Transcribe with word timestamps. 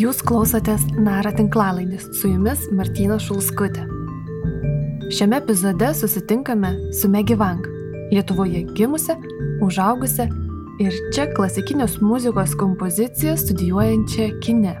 Jūs 0.00 0.22
klausotės 0.24 0.86
Nara 0.96 1.28
tinklalaidės, 1.36 2.06
su 2.16 2.30
jumis 2.30 2.62
Martyna 2.72 3.18
Šulskutė. 3.20 3.82
Šiame 5.12 5.36
epizode 5.42 5.90
susitinkame 5.98 6.70
su 6.96 7.10
Megi 7.12 7.36
Vang, 7.36 7.66
Lietuvoje 8.08 8.62
gimusią, 8.78 9.18
užaugusią 9.66 10.24
ir 10.80 10.96
čia 11.12 11.26
klasikinės 11.34 11.98
muzikos 12.00 12.54
kompoziciją 12.62 13.34
studijuojančią 13.42 14.30
kine. 14.40 14.72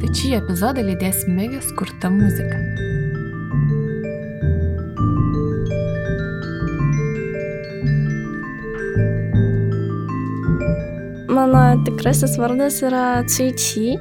Tai 0.00 0.14
šį 0.16 0.32
epizodą 0.38 0.86
lydės 0.88 1.26
Megės 1.28 1.68
kurta 1.76 2.08
muzika. 2.14 2.56
Mano 11.28 11.68
tikrasis 11.84 12.40
vardas 12.40 12.80
yra 12.86 13.08
Cui 13.28 13.98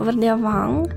pavardė 0.00 0.34
Wang. 0.40 0.88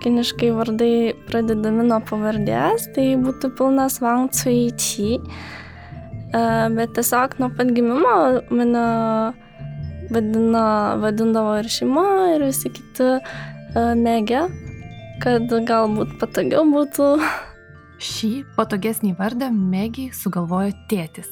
Kiniškai 0.00 0.50
vardai 0.56 0.90
pradedami 1.28 1.84
nuo 1.86 2.00
pavardės, 2.08 2.88
tai 2.96 3.10
būtų 3.20 3.52
pilnas 3.58 4.00
Wang 4.00 4.32
Cui 4.32 4.70
Chi. 4.80 5.16
E, 5.20 6.42
bet 6.76 6.94
tiesiog 6.96 7.36
nuo 7.40 7.50
pat 7.56 7.72
gimimo 7.76 8.16
mane 8.50 8.86
vadina, 10.12 10.66
vadindavo 11.02 11.56
ir 11.60 11.68
šeima, 11.70 12.06
ir 12.34 12.46
visi 12.48 12.72
kiti 12.72 13.08
e, 13.16 13.18
mėgė, 14.00 14.46
kad 15.24 15.52
galbūt 15.68 16.16
patogiau 16.22 16.64
būtų. 16.72 17.10
Šį 17.96 18.30
patogesnį 18.58 19.14
vardą 19.16 19.48
mėgiai 19.54 20.12
sugalvojo 20.12 20.74
tėtis. 20.90 21.30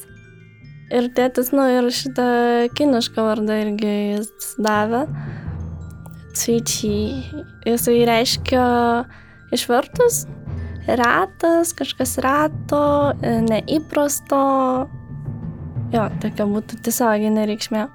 Ir 0.95 1.11
tėtis, 1.17 1.51
nu, 1.53 1.65
ir 1.69 1.91
šitą 1.93 2.25
kinišką 2.77 3.25
vardą 3.27 3.59
irgi 3.67 3.93
jis 4.15 4.55
davė. 4.63 5.05
Cvičiai. 6.35 7.45
Jisai 7.67 8.01
reiškia 8.09 8.65
išvertus 9.55 10.25
retas, 10.87 11.73
kažkas 11.77 12.19
reto, 12.23 13.15
neįprasto. 13.23 14.41
Jo, 15.95 16.09
tokia 16.23 16.47
būtų 16.51 16.81
tiesioginė 16.85 17.47
reikšmė. 17.49 17.87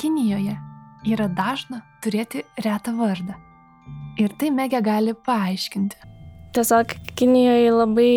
Kinijoje 0.00 0.54
yra 1.12 1.28
dažna 1.32 1.82
turėti 2.04 2.44
retą 2.62 2.94
vardą. 2.98 3.36
Ir 4.20 4.32
tai 4.38 4.50
Megė 4.54 4.82
gali 4.84 5.14
paaiškinti. 5.26 6.08
Tiesiog 6.52 6.92
Kinijoje 7.16 7.70
labai 7.72 8.14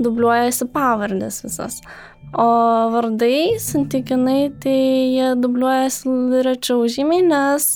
dubliuojasi 0.00 0.70
pavardės 0.72 1.42
visas. 1.44 1.82
O 2.32 2.46
vardai, 2.92 3.58
santykinai, 3.60 4.48
tai 4.62 4.78
jie 5.14 5.28
dubliuojasi 5.40 6.42
rečiau 6.44 6.88
žymiai, 6.88 7.24
nes 7.28 7.68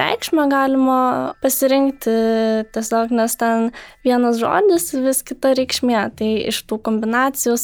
reikšmę 0.00 0.46
galima 0.50 1.00
pasirinkti 1.42 2.14
tiesiog, 2.74 3.12
nes 3.14 3.36
ten 3.40 3.70
vienas 4.06 4.40
žodis, 4.40 4.90
vis 5.04 5.22
kita 5.26 5.54
reikšmė. 5.58 6.00
Tai 6.18 6.30
iš 6.52 6.62
tų 6.70 6.80
kombinacijų 6.88 7.56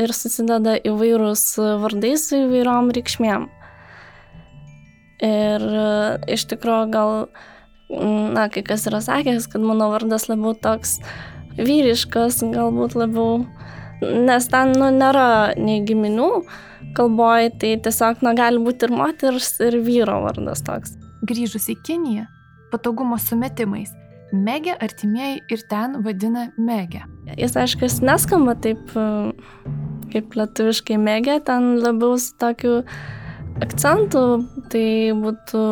ir 0.00 0.14
susideda 0.16 0.76
įvairūs 0.80 1.44
vardai 1.82 2.14
su 2.20 2.44
įvairiom 2.44 2.92
reikšmėm. 2.96 3.48
Ir 5.26 5.66
iš 6.32 6.46
tikrųjų 6.48 6.92
gal, 6.94 7.10
na, 7.90 8.46
kai 8.52 8.64
kas 8.64 8.86
yra 8.88 9.02
sakęs, 9.04 9.50
kad 9.52 9.60
mano 9.60 9.90
vardas 9.92 10.30
labiau 10.30 10.54
toks 10.56 10.96
vyriškas, 11.60 12.40
galbūt 12.54 12.96
labiau 12.96 13.42
nes 14.00 14.48
ten 14.50 14.72
nu, 14.78 14.88
nėra 14.94 15.56
nei 15.60 15.82
giminių 15.86 16.30
kalboje, 16.96 17.52
tai 17.60 17.74
tiesiog 17.84 18.24
na, 18.24 18.34
gali 18.38 18.62
būti 18.62 18.88
ir 18.88 18.96
moters, 18.96 19.52
ir 19.62 19.78
vyro 19.84 20.20
vardas 20.24 20.64
toks. 20.66 20.99
Grįžus 21.26 21.68
į 21.72 21.76
Kiniją, 21.84 22.26
patogumo 22.72 23.18
sumetimais, 23.20 23.92
Megė 24.30 24.76
artimieji 24.78 25.40
ir 25.50 25.62
ten 25.66 25.96
vadina 26.04 26.46
Megė. 26.54 27.02
Jis 27.34 27.56
aišku, 27.58 27.82
jis 27.88 27.98
neskamba 28.06 28.54
taip 28.62 28.92
kaip 30.12 30.36
lietuviškai 30.38 30.98
Megė, 31.02 31.40
ten 31.46 31.72
labiau 31.82 32.14
su 32.18 32.36
tokiu 32.38 32.76
akcentu, 33.60 34.22
tai 34.70 35.10
būtų 35.18 35.64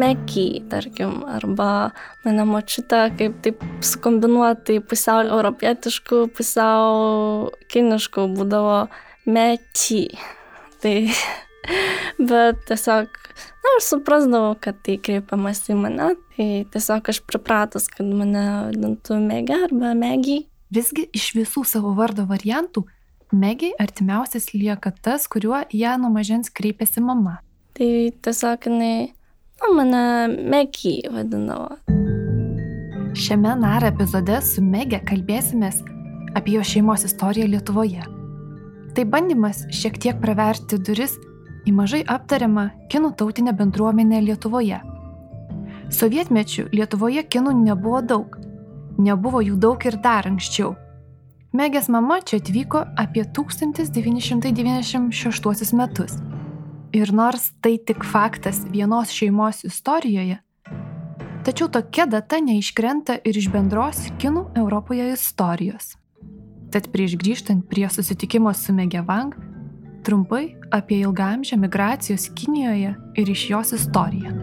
mekiai, 0.00 0.60
tarkim, 0.70 1.22
arba 1.28 1.90
mane 2.24 2.44
močiutė 2.48 3.02
kaip 3.18 3.40
taip 3.44 3.64
sukombinuotai 3.84 4.78
pusiau 4.84 5.24
europietiškų, 5.26 6.22
pusiau 6.36 7.50
kiniškų 7.72 8.26
būdavo 8.36 8.82
mečiai. 9.28 10.20
Tai, 10.80 10.94
bet 12.30 12.62
tiesiog, 12.68 13.18
na, 13.60 13.74
aš 13.78 13.90
suprasdavau, 13.92 14.54
kad 14.60 14.78
tai 14.86 14.96
kreipiamas 15.02 15.62
į 15.70 15.76
mane, 15.80 16.14
tai 16.36 16.48
tiesiog 16.72 17.12
aš 17.12 17.20
pripratus, 17.28 17.88
kad 17.92 18.08
mane 18.08 18.46
vadintų 18.70 19.20
Megė 19.24 19.60
arba 19.68 19.92
Megiai. 19.98 20.46
Visgi 20.70 21.08
iš 21.16 21.32
visų 21.34 21.64
savo 21.66 21.92
vardo 21.98 22.28
variantų, 22.30 22.84
Megiai 23.30 23.76
artimiausias 23.78 24.52
lieka 24.54 24.92
tas, 25.02 25.28
kuriuo 25.30 25.64
ją 25.74 25.96
nuo 26.02 26.10
mažens 26.14 26.50
kreipėsi 26.50 27.02
mama. 27.02 27.38
Tai 27.78 27.90
tiesiog 28.22 28.66
jinai 28.66 28.94
Na, 29.60 29.68
mane 29.76 30.28
Megi 30.50 31.02
vadindavo. 31.12 31.76
Šiame 33.14 33.52
NAR 33.60 33.84
epizode 33.90 34.38
su 34.40 34.62
Mege 34.64 35.02
kalbėsimės 35.04 35.82
apie 36.38 36.54
jo 36.54 36.62
šeimos 36.64 37.04
istoriją 37.04 37.48
Lietuvoje. 37.50 38.06
Tai 38.96 39.04
bandymas 39.12 39.66
šiek 39.76 39.98
tiek 40.00 40.20
praverti 40.22 40.78
duris 40.80 41.18
į 41.66 41.72
mažai 41.76 42.04
aptariamą 42.06 42.70
kinų 42.92 43.10
tautinę 43.16 43.52
bendruomenę 43.56 44.20
Lietuvoje. 44.28 44.80
Sovietmečių 45.90 46.68
Lietuvoje 46.72 47.22
kinų 47.26 47.52
nebuvo 47.64 48.02
daug. 48.02 48.38
Nebuvo 48.98 49.40
jų 49.42 49.56
daug 49.56 49.86
ir 49.86 49.96
dar 50.02 50.26
anksčiau. 50.28 50.74
Megės 51.52 51.88
mama 51.90 52.20
čia 52.22 52.36
atvyko 52.38 52.84
apie 52.96 53.24
1996 53.24 55.72
metus 55.74 56.12
Ir 56.92 57.12
nors 57.14 57.52
tai 57.62 57.76
tik 57.78 58.02
faktas 58.02 58.64
vienos 58.66 59.12
šeimos 59.14 59.60
istorijoje, 59.62 60.40
tačiau 61.46 61.68
tokia 61.70 62.08
data 62.10 62.40
neiškrenta 62.42 63.20
ir 63.22 63.36
iš 63.38 63.46
bendros 63.52 64.00
kinų 64.18 64.48
Europoje 64.58 65.12
istorijos. 65.12 65.92
Tad 66.74 66.88
prieš 66.90 67.14
grįžtant 67.20 67.62
prie 67.70 67.86
susitikimo 67.86 68.50
su 68.58 68.74
Megevang, 68.74 69.36
trumpai 70.06 70.56
apie 70.70 71.00
ilgamžę 71.04 71.56
migracijos 71.60 72.28
Kinijoje 72.34 72.94
ir 73.16 73.32
iš 73.36 73.48
jos 73.50 73.74
istoriją. 73.78 74.36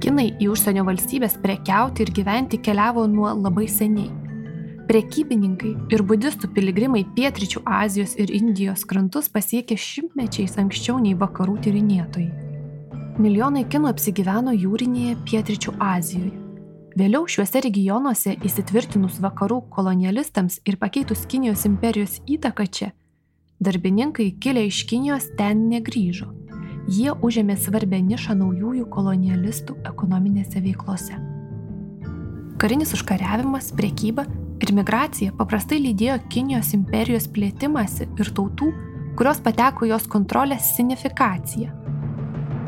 Kinai 0.00 0.28
į 0.40 0.52
užsienio 0.52 0.84
valstybės 0.86 1.38
prekiauti 1.42 2.04
ir 2.04 2.12
gyventi 2.14 2.60
keliavo 2.62 3.06
nuo 3.10 3.32
labai 3.32 3.66
seniai 3.68 4.12
Prekybininkai 4.86 5.72
ir 5.90 6.02
budistų 6.06 6.52
piligrimai 6.54 7.00
pietričių 7.16 7.64
Azijos 7.66 8.12
ir 8.22 8.30
Indijos 8.30 8.84
krantus 8.86 9.26
pasiekė 9.34 9.74
šimtmečiais 9.82 10.54
anksčiau 10.62 11.00
nei 11.02 11.16
vakarų 11.18 11.56
tyrinėtojai. 11.64 12.28
Milijonai 13.18 13.64
kinų 13.66 13.90
apsigyveno 13.90 14.54
jūrinėje 14.54 15.16
pietričių 15.26 15.74
Azijoje. 15.82 16.30
Vėliau 16.96 17.26
šiuose 17.26 17.64
regionuose 17.66 18.36
įsitvirtinus 18.46 19.18
vakarų 19.24 19.64
kolonialistams 19.74 20.60
ir 20.70 20.78
pakeitus 20.78 21.26
Kinijos 21.26 21.66
imperijos 21.66 22.20
įtaką 22.30 22.68
čia, 22.70 22.92
darbininkai 23.60 24.30
kilę 24.40 24.66
iš 24.66 24.84
Kinijos 24.86 25.30
ten 25.38 25.68
negryžo. 25.70 26.28
Jie 26.88 27.10
užėmė 27.10 27.56
svarbę 27.58 27.98
nišą 27.98 28.36
naujųjų 28.38 28.86
kolonialistų 28.92 29.78
ekonominėse 29.90 30.62
veiklose. 30.62 31.16
Karinis 32.62 32.94
užkariavimas, 32.94 33.72
priekyba 33.76 34.26
ir 34.62 34.72
migracija 34.76 35.34
paprastai 35.36 35.80
lydėjo 35.82 36.20
Kinijos 36.32 36.72
imperijos 36.78 37.26
plėtimąsi 37.32 38.06
ir 38.06 38.30
tautų, 38.38 38.70
kurios 39.18 39.42
pateko 39.42 39.88
jos 39.90 40.06
kontrolės 40.12 40.70
signifikaciją. 40.76 41.72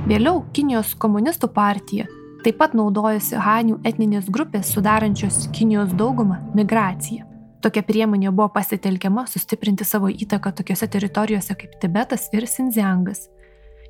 Vėliau 0.08 0.42
Kinijos 0.56 0.94
komunistų 0.98 1.52
partija 1.54 2.08
taip 2.44 2.58
pat 2.60 2.74
naudojosi 2.74 3.38
Hanių 3.44 3.80
etninės 3.86 4.28
grupės 4.32 4.70
sudarančios 4.74 5.46
Kinijos 5.54 5.94
daugumą 5.98 6.40
migraciją. 6.56 7.27
Tokia 7.58 7.82
priemonė 7.82 8.30
buvo 8.30 8.52
pasitelkiama 8.54 9.24
sustiprinti 9.26 9.84
savo 9.84 10.06
įtaką 10.12 10.52
tokiose 10.60 10.86
teritorijose 10.86 11.56
kaip 11.58 11.72
Tibetas 11.82 12.28
ir 12.30 12.46
Sinziangas, 12.46 13.24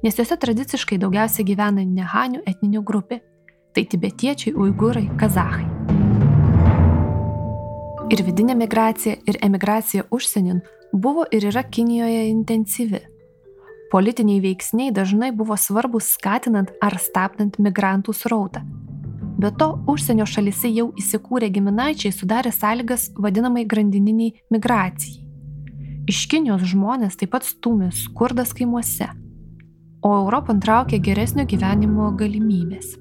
nes 0.02 0.16
juose 0.16 0.38
tradiciškai 0.40 0.96
daugiausiai 1.02 1.44
gyvena 1.44 1.84
ne 1.84 2.06
Hanių 2.08 2.40
etninių 2.48 2.82
grupė- 2.82 3.20
tai 3.74 3.84
tibetiečiai, 3.84 4.54
uigūrai, 4.54 5.04
kazahai. 5.20 5.66
Ir 8.08 8.24
vidinė 8.24 8.56
migracija, 8.56 9.18
ir 9.28 9.36
emigracija 9.42 10.04
užsienin 10.10 10.62
buvo 10.92 11.26
ir 11.30 11.44
yra 11.44 11.62
Kinijoje 11.62 12.28
intensyvi. 12.30 13.00
Politiniai 13.92 14.40
veiksniai 14.40 14.92
dažnai 14.92 15.30
buvo 15.36 15.56
svarbus 15.56 16.08
skatinant 16.16 16.72
ar 16.80 16.96
stabdant 16.98 17.58
migrantų 17.58 18.14
srautą. 18.14 18.64
Be 19.38 19.50
to, 19.54 19.68
užsienio 19.86 20.26
šalise 20.26 20.70
jau 20.74 20.88
įsikūrę 20.98 21.46
giminaičiai 21.54 22.10
sudarė 22.10 22.50
sąlygas 22.50 23.12
vadinamai 23.22 23.62
grandininiai 23.70 24.32
migracijai. 24.50 25.22
Iš 26.10 26.24
Kinijos 26.32 26.64
žmonės 26.72 27.14
taip 27.20 27.30
pat 27.36 27.46
stumė 27.46 27.92
skurdas 27.94 28.50
kaimuose, 28.56 29.06
o 30.02 30.14
Europą 30.24 30.56
traukė 30.58 30.98
geresnio 30.98 31.46
gyvenimo 31.46 32.10
galimybės. 32.18 32.96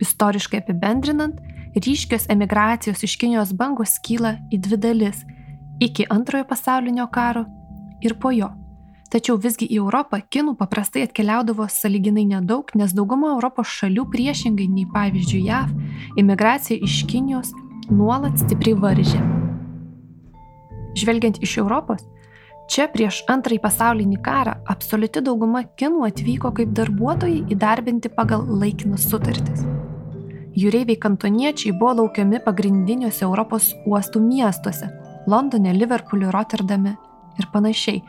Istoriškai 0.00 0.62
apibendrinant, 0.62 1.36
ryškios 1.76 2.28
emigracijos 2.32 3.04
iš 3.04 3.18
Kinijos 3.20 3.52
bangos 3.52 3.98
kyla 4.06 4.38
į 4.48 4.62
dvi 4.64 4.80
dalis- 4.80 5.24
iki 5.86 6.06
antrojo 6.08 6.48
pasaulinio 6.48 7.10
karo 7.12 7.44
ir 8.00 8.14
po 8.14 8.30
jo. 8.30 8.48
Tačiau 9.14 9.36
visgi 9.38 9.68
į 9.70 9.76
Europą 9.78 10.18
kinų 10.34 10.56
paprastai 10.58 11.04
atkeliaudavo 11.06 11.68
saliginai 11.70 12.24
nedaug, 12.26 12.72
nes 12.74 12.90
dauguma 12.98 13.28
Europos 13.36 13.70
šalių 13.70 14.08
priešingai 14.10 14.64
nei 14.66 14.88
pavyzdžiui 14.90 15.42
JAV, 15.46 15.68
imigracija 16.18 16.80
iš 16.82 16.96
Kinijos 17.06 17.52
nuolat 17.94 18.40
stipriai 18.42 18.74
varžė. 18.74 19.20
Žvelgiant 20.98 21.38
iš 21.46 21.52
Europos, 21.62 22.02
čia 22.66 22.88
prieš 22.90 23.20
antrąjį 23.30 23.60
pasaulinį 23.62 24.18
karą 24.24 24.56
absoliuti 24.74 25.22
dauguma 25.22 25.62
kinų 25.78 26.08
atvyko 26.08 26.50
kaip 26.58 26.72
darbuotojai 26.74 27.44
įdarbinti 27.54 28.10
pagal 28.16 28.42
laikinas 28.62 29.06
sutartis. 29.12 29.62
Jūreiviai 30.58 30.98
kantoniečiai 31.02 31.76
buvo 31.78 32.00
laukiami 32.00 32.42
pagrindiniuose 32.42 33.22
Europos 33.28 33.70
uostų 33.86 34.26
miestuose- 34.26 34.90
Londone, 35.30 35.70
Liverpool'e, 35.78 36.34
Rotterdame 36.34 36.96
ir 37.38 37.50
panašiai. 37.54 38.02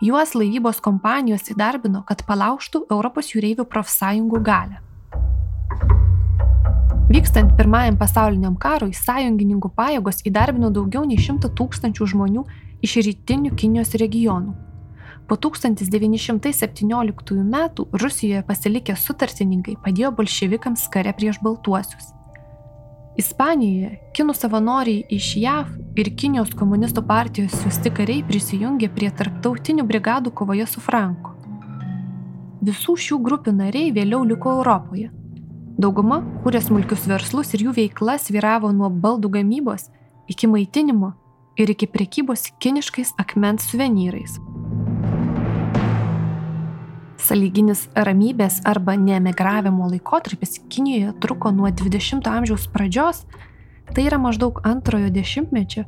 Juos 0.00 0.34
laivybos 0.36 0.82
kompanijos 0.84 1.46
įdarbino, 1.52 2.02
kad 2.04 2.20
palauštų 2.28 2.82
Europos 2.90 3.32
jūreivių 3.32 3.64
profsąjungų 3.64 4.42
galę. 4.44 4.82
Vykstant 7.06 7.54
pirmajam 7.56 7.96
pasauliniam 7.96 8.58
karui, 8.60 8.92
sąjungininkų 8.92 9.70
pajėgos 9.78 10.20
įdarbino 10.28 10.68
daugiau 10.74 11.06
nei 11.08 11.16
šimtą 11.16 11.48
tūkstančių 11.56 12.10
žmonių 12.12 12.44
iš 12.84 12.98
rytinių 13.06 13.54
Kinijos 13.56 13.94
regionų 13.96 14.66
Po 15.26 15.34
1917 15.34 17.42
metų 17.42 17.88
Rusijoje 17.98 18.44
pasilikę 18.46 18.94
sutartininkai 18.94 19.74
padėjo 19.82 20.12
bolševikams 20.20 20.86
kare 20.94 21.10
prieš 21.18 21.40
baltuosius. 21.42 22.12
Ispanijoje 23.16 23.94
kinų 24.12 24.34
savanoriai 24.36 25.06
iš 25.16 25.30
JAV 25.40 25.70
ir 25.96 26.10
Kinijos 26.20 26.50
komunistų 26.52 27.00
partijos 27.08 27.54
siūsti 27.62 27.88
kariai 27.96 28.24
prisijungė 28.28 28.90
prie 28.92 29.08
tarptautinių 29.08 29.86
brigadų 29.88 30.34
kovoje 30.36 30.66
su 30.68 30.82
Franku. 30.84 31.32
Visų 32.66 32.96
šių 33.06 33.18
grupių 33.24 33.54
nariai 33.56 33.94
vėliau 33.96 34.20
liko 34.28 34.58
Europoje. 34.58 35.08
Dauguma 35.80 36.20
kūrė 36.44 36.60
smulkius 36.66 37.06
verslus 37.08 37.54
ir 37.56 37.64
jų 37.64 37.72
veikla 37.78 38.18
sviravo 38.20 38.68
nuo 38.76 38.92
baldų 38.92 39.32
gamybos 39.38 39.88
iki 40.28 40.52
maitinimo 40.52 41.14
ir 41.56 41.72
iki 41.72 41.88
prekybos 41.88 42.50
kiniškais 42.60 43.14
akmens 43.16 43.64
suvenyrais. 43.70 44.36
Saliginis 47.16 47.86
ramybės 47.96 48.60
arba 48.68 48.94
neemigravimo 49.00 49.88
laikotarpis 49.88 50.58
Kinijoje 50.68 51.14
truko 51.20 51.50
nuo 51.52 51.70
20-ojo 51.72 52.32
amžiaus 52.32 52.66
pradžios, 52.72 53.22
tai 53.94 54.04
yra 54.08 54.18
maždaug 54.20 54.60
antrojo 54.68 55.08
dešimtmečio, 55.14 55.86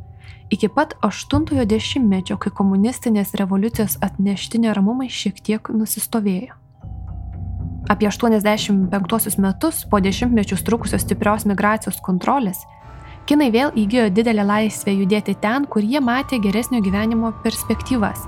iki 0.51 0.71
pat 0.73 0.95
80-ojo 1.05 1.67
dešimtmečio, 1.69 2.39
kai 2.41 2.53
komunistinės 2.55 3.35
revoliucijos 3.37 3.99
atnešti 4.05 4.63
neramumai 4.65 5.11
šiek 5.13 5.43
tiek 5.45 5.69
nusistovėjo. 5.69 6.57
Apie 7.89 8.09
85 8.09 9.39
metus 9.41 9.85
po 9.89 10.01
dešimtmečius 10.01 10.65
trukusios 10.65 11.05
stiprios 11.05 11.45
migracijos 11.49 12.01
kontrolės, 12.05 12.65
kinai 13.29 13.53
vėl 13.53 13.77
įgyjo 13.77 14.09
didelę 14.17 14.49
laisvę 14.49 14.97
judėti 14.97 15.37
ten, 15.41 15.69
kur 15.69 15.85
jie 15.85 16.01
matė 16.01 16.41
geresnio 16.41 16.81
gyvenimo 16.85 17.33
perspektyvas 17.45 18.25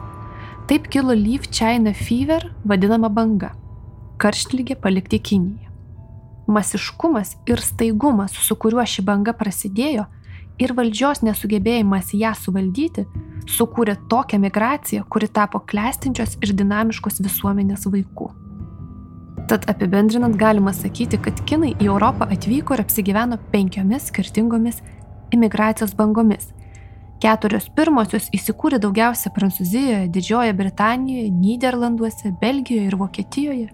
Taip 0.70 0.86
kilo 0.86 1.10
Leaf 1.14 1.50
China 1.50 1.92
Fever 1.92 2.44
vadinama 2.64 3.08
banga- 3.10 3.48
karštlygė 4.22 4.76
palikti 4.78 5.18
Kiniją. 5.18 5.66
Masiškumas 6.46 7.32
ir 7.46 7.58
staigumas, 7.58 8.30
su 8.30 8.54
kuriuo 8.54 8.84
ši 8.86 9.02
banga 9.02 9.32
prasidėjo, 9.32 10.04
ir 10.62 10.74
valdžios 10.78 11.24
nesugebėjimas 11.26 12.12
ją 12.14 12.30
suvaldyti, 12.42 13.04
sukūrė 13.46 13.96
tokią 14.12 14.38
migraciją, 14.44 15.08
kuri 15.10 15.26
tapo 15.26 15.58
klestinčios 15.58 16.38
ir 16.40 16.54
dinamiškos 16.54 17.18
visuomenės 17.18 17.90
vaikų. 17.90 18.30
Tad 19.48 19.66
apibendrinant 19.66 20.36
galima 20.38 20.70
sakyti, 20.70 21.18
kad 21.18 21.34
kinai 21.50 21.74
į 21.80 21.90
Europą 21.90 22.30
atvyko 22.30 22.78
ir 22.78 22.84
apsigyveno 22.84 23.40
penkiomis 23.50 24.06
skirtingomis 24.12 24.82
imigracijos 25.34 25.96
bangomis 25.98 26.52
Keturios 27.20 27.66
pirmosios 27.76 28.30
įsikūrė 28.32 28.78
daugiausia 28.80 29.28
Prancūzijoje, 29.34 30.06
Didžiojoje 30.08 30.54
Britanijoje, 30.56 31.26
Niderlanduose, 31.28 32.32
Belgijoje 32.40 32.86
ir 32.88 32.96
Vokietijoje, 32.96 33.66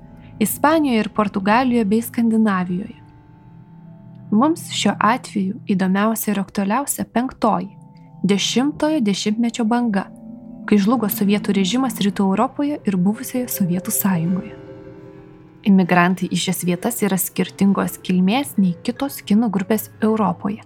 Ispanijoje 0.42 1.04
ir 1.04 1.10
Portugalijoje 1.14 1.84
bei 1.84 2.02
Skandinavijoje. 2.02 2.96
Mums 4.34 4.66
šiuo 4.74 4.96
atveju 4.98 5.60
įdomiausia 5.70 6.32
ir 6.32 6.42
aktualiausia 6.42 7.06
penktoji- 7.06 7.70
dešimtojo 8.34 9.00
dešimtmečio 9.00 9.64
banga, 9.64 10.08
kai 10.66 10.78
žlugo 10.78 11.06
sovietų 11.06 11.54
režimas 11.54 12.02
rytų 12.02 12.26
Europoje 12.26 12.80
ir 12.84 12.96
buvusioje 12.96 13.46
Sovietų 13.46 13.90
sąjungoje. 13.94 14.54
Imigrantai 15.62 16.28
į 16.28 16.36
šias 16.36 16.64
vietas 16.64 17.02
yra 17.02 17.16
skirtingos 17.16 17.98
kilmės 18.02 18.58
nei 18.58 18.74
kitos 18.82 19.22
kinų 19.22 19.50
grupės 19.50 19.90
Europoje 20.02 20.62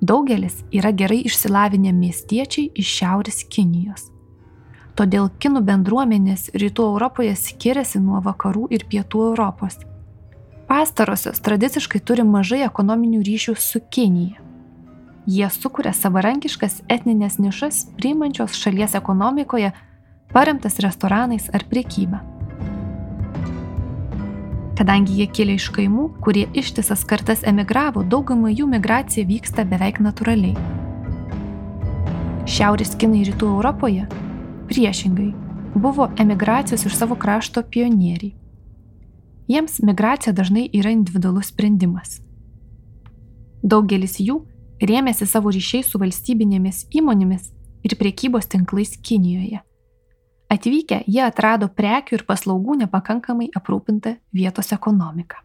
Daugelis 0.00 0.62
yra 0.70 0.92
gerai 0.94 1.24
išsilavinę 1.26 1.90
miestiečiai 1.92 2.70
iš 2.78 2.90
Šiaurės 3.00 3.42
Kinijos. 3.50 4.04
Todėl 4.98 5.26
kinų 5.42 5.64
bendruomenės 5.66 6.48
rytų 6.54 6.86
Europoje 6.92 7.34
skiriasi 7.38 7.98
nuo 8.02 8.22
vakarų 8.22 8.68
ir 8.70 8.86
pietų 8.90 9.24
Europos. 9.32 9.80
Pastarosios 10.70 11.42
tradiciškai 11.42 11.98
turi 11.98 12.22
mažai 12.22 12.62
ekonominių 12.66 13.24
ryšių 13.26 13.56
su 13.58 13.82
Kinija. 13.90 14.38
Jie 15.26 15.50
sukuria 15.50 15.92
savarankiškas 15.92 16.82
etninės 16.88 17.38
nišas, 17.42 17.84
priimančios 17.98 18.54
šalies 18.56 18.94
ekonomikoje, 18.96 19.74
paremtas 20.32 20.78
restoranais 20.84 21.50
ar 21.52 21.66
priekyba 21.68 22.37
kadangi 24.78 25.16
jie 25.18 25.26
kilę 25.26 25.56
iš 25.58 25.72
kaimų, 25.74 26.04
kurie 26.22 26.44
ištisas 26.54 27.02
kartas 27.08 27.42
emigravo, 27.50 28.04
daugumai 28.06 28.52
jų 28.54 28.68
migracija 28.70 29.26
vyksta 29.26 29.64
beveik 29.66 29.98
natūraliai. 30.04 30.54
Šiaurės 32.48 32.94
kinai 33.00 33.24
rytų 33.26 33.50
Europoje 33.56 34.06
priešingai 34.70 35.32
buvo 35.74 36.06
emigracijos 36.22 36.86
iš 36.86 36.94
savo 37.00 37.18
krašto 37.18 37.62
pionieriai. 37.62 38.36
Jiems 39.48 39.80
migracija 39.82 40.32
dažnai 40.36 40.68
yra 40.76 40.92
individualus 40.94 41.50
sprendimas. 41.50 42.20
Daugelis 43.62 44.18
jų 44.22 44.42
rėmėsi 44.78 45.26
savo 45.26 45.50
ryšiais 45.54 45.90
su 45.90 45.98
valstybinėmis 45.98 46.84
įmonėmis 46.94 47.50
ir 47.82 47.96
priekybos 47.98 48.46
tinklais 48.52 48.94
Kinijoje. 49.02 49.64
Atvykę 50.48 51.02
jie 51.06 51.20
atrado 51.26 51.68
prekių 51.68 52.16
ir 52.16 52.24
paslaugų 52.28 52.78
nepakankamai 52.84 53.50
aprūpintą 53.58 54.14
vietos 54.32 54.72
ekonomiką. 54.72 55.42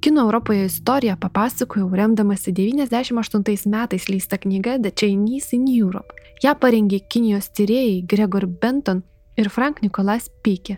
Kino 0.00 0.22
Europoje 0.22 0.64
istoriją 0.64 1.16
papasakojau 1.16 1.88
remdamasi 1.90 2.52
98 2.52 3.66
metais 3.66 4.08
leista 4.08 4.38
knyga 4.38 4.78
The 4.78 4.92
Chinese 4.92 5.56
in 5.56 5.64
Europe. 5.66 6.14
Ja 6.42 6.54
parengė 6.54 7.00
Kinijos 7.10 7.48
tyrėjai 7.50 8.04
Gregor 8.06 8.46
Benton 8.46 9.02
ir 9.36 9.48
Frank 9.50 9.82
Nikolas 9.82 10.28
Pykė. 10.44 10.76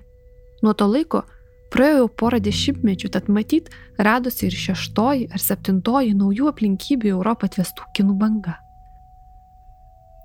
Nuo 0.63 0.73
to 0.73 0.87
laiko 0.89 1.25
praėjo 1.69 1.99
jau 1.99 2.09
porą 2.23 2.41
dešimtmečių, 2.41 3.11
tad 3.13 3.29
matyt, 3.29 3.69
radosi 3.99 4.47
ir 4.49 4.57
šeštoji 4.57 5.29
ar 5.29 5.45
septintoji 5.45 6.17
naujų 6.17 6.49
aplinkybių 6.55 7.13
Europą 7.13 7.51
atvestų 7.53 7.85
kinų 7.99 8.17
banga. 8.17 8.57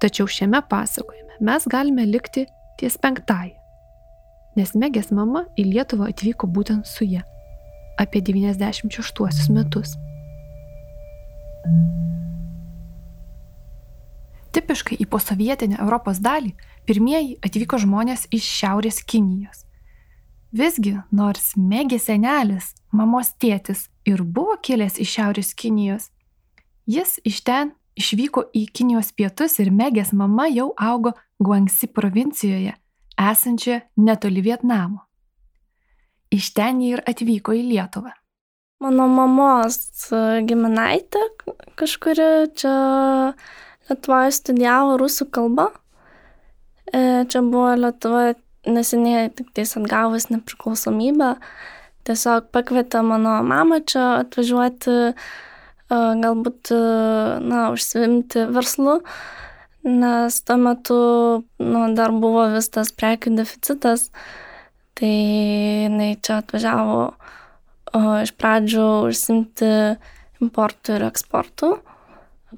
Tačiau 0.04 0.28
šiame 0.28 0.60
pasakojime 0.68 1.38
mes 1.40 1.64
galime 1.72 2.04
likti 2.06 2.42
ties 2.80 2.98
penktąją, 3.00 3.56
nes 4.60 4.74
Megės 4.76 5.14
mama 5.16 5.46
į 5.56 5.64
Lietuvą 5.70 6.10
atvyko 6.12 6.50
būtent 6.52 6.90
su 6.90 7.08
ja 7.08 7.22
apie 7.98 8.20
96 8.20 9.48
metus. 9.56 9.94
Tipiškai 14.54 14.98
į 15.00 15.08
posovietinę 15.10 15.80
Europos 15.80 16.20
dalį 16.20 16.52
pirmieji 16.86 17.38
atvyko 17.46 17.80
žmonės 17.82 18.28
iš 18.36 18.50
Šiaurės 18.60 19.00
Kinijos. 19.08 19.64
Visgi, 20.54 20.98
nors 21.16 21.54
Megė 21.56 21.98
senelis, 21.98 22.74
mamos 22.92 23.32
tėtis 23.40 23.88
ir 24.06 24.22
buvo 24.22 24.60
kilęs 24.60 25.00
iš 25.00 25.16
Šiaurės 25.16 25.54
Kinijos, 25.58 26.12
jis 26.86 27.16
iš 27.24 27.40
ten 27.48 27.72
išvyko 28.00 28.48
į 28.56 28.66
Kinijos 28.74 29.12
pietus 29.18 29.60
ir 29.62 29.72
Megės 29.74 30.14
mama 30.14 30.48
jau 30.52 30.72
augo 30.78 31.14
Guangsi 31.44 31.90
provincijoje, 31.92 32.74
esančioje 33.20 33.82
netoli 33.98 34.44
Vietnamo. 34.46 35.04
Iš 36.34 36.54
ten 36.58 36.82
jie 36.82 36.96
ir 36.98 37.04
atvyko 37.06 37.54
į 37.54 37.66
Lietuvą. 37.70 38.14
Mano 38.84 39.06
mamos 39.08 39.78
giminaitė 40.48 41.22
kažkuri 41.80 42.50
čia 42.58 42.74
Lietuvoje 43.90 44.32
studijavo 44.32 44.98
rusų 45.00 45.28
kalbą. 45.36 45.70
E, 46.88 47.24
čia 47.30 47.42
buvo 47.44 47.74
Lietuva 47.80 48.34
neseniai 48.66 49.30
tik 49.36 49.52
tais 49.56 49.76
atgavus 49.78 50.30
nepriklausomybę. 50.32 51.36
tiesiog 52.04 52.50
pakvietė 52.52 53.00
mano 53.08 53.38
mamą 53.48 53.80
čia 53.88 54.04
atvažiuoti, 54.24 55.14
galbūt, 56.24 56.74
na, 57.44 57.68
užsimti 57.74 58.48
verslu, 58.54 59.00
nes 59.84 60.40
tuo 60.48 60.58
metu, 60.62 61.00
nu, 61.60 61.84
dar 61.98 62.14
buvo 62.16 62.48
vis 62.54 62.72
tas 62.74 62.94
prekių 62.96 63.36
deficitas, 63.38 64.10
tai 64.98 65.14
jinai 65.88 66.14
čia 66.24 66.40
atvažiavo 66.42 67.02
iš 68.24 68.34
pradžių 68.40 68.88
užsimti 69.10 69.72
importų 70.44 70.98
ir 70.98 71.08
eksportų. 71.10 71.76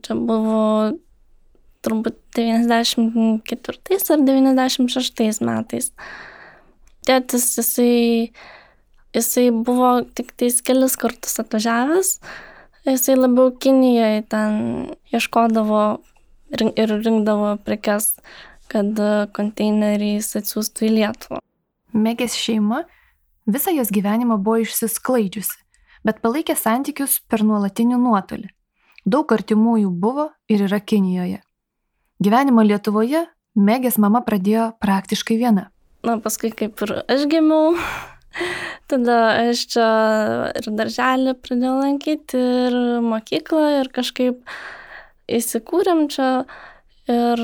Čia 0.04 0.16
buvo 0.20 0.94
turbūt 1.86 2.18
94 2.36 4.00
ar 4.16 4.24
96 4.28 5.42
metais. 5.46 5.92
Tėtis, 7.06 7.46
jisai, 7.60 8.32
jisai 9.16 9.46
buvo 9.54 10.00
tik 10.18 10.34
tais 10.40 10.58
kelis 10.66 10.98
kartus 11.00 11.38
atvažiavęs, 11.44 12.18
jisai 12.94 13.16
labiau 13.18 13.52
Kinijoje 13.52 14.26
ten 14.30 14.58
ieškodavo 15.14 15.84
ir 16.54 16.94
rinkdavo 17.02 17.56
prekes, 17.66 18.14
kad 18.70 19.00
konteineriais 19.36 20.30
atsiųstų 20.38 20.88
į 20.88 20.92
Lietuvą. 21.00 21.42
Megės 21.96 22.36
šeima 22.38 22.84
visą 23.50 23.74
jos 23.76 23.92
gyvenimą 23.94 24.38
buvo 24.42 24.64
išsisklaidžiusi, 24.66 25.58
bet 26.06 26.22
palaikė 26.22 26.58
santykius 26.60 27.22
per 27.30 27.46
nuolatinį 27.46 28.02
nuotolį. 28.02 28.50
Daug 29.06 29.32
artimųjų 29.32 29.92
buvo 29.92 30.32
ir 30.50 30.66
yra 30.66 30.82
Kinijoje. 30.82 31.42
Gyvenimą 32.22 32.66
Lietuvoje 32.66 33.26
Megės 33.56 33.96
mama 33.96 34.20
pradėjo 34.20 34.74
praktiškai 34.84 35.38
viena. 35.40 35.70
Na, 36.04 36.18
paskui 36.20 36.50
kaip 36.52 36.82
ir 36.84 36.92
aš 37.08 37.22
gimiau, 37.32 37.78
tada 38.92 39.20
aš 39.50 39.66
čia 39.76 39.90
ir 40.60 40.70
darželį 40.80 41.36
pradėjau 41.44 41.76
lankyti, 41.82 42.42
ir 42.68 42.78
mokyklą, 43.06 43.66
ir 43.82 43.92
kažkaip 43.96 44.42
įsikūrėm 45.40 46.06
čia. 46.14 46.30
Ir 47.06 47.42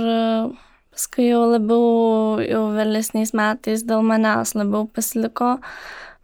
paskui 0.92 1.28
jau 1.28 1.44
labiau, 1.52 2.40
jau 2.42 2.64
vėlesniais 2.74 3.36
metais 3.38 3.84
dėl 3.86 4.02
manęs 4.06 4.56
labiau 4.58 4.88
pasiliko 4.90 5.60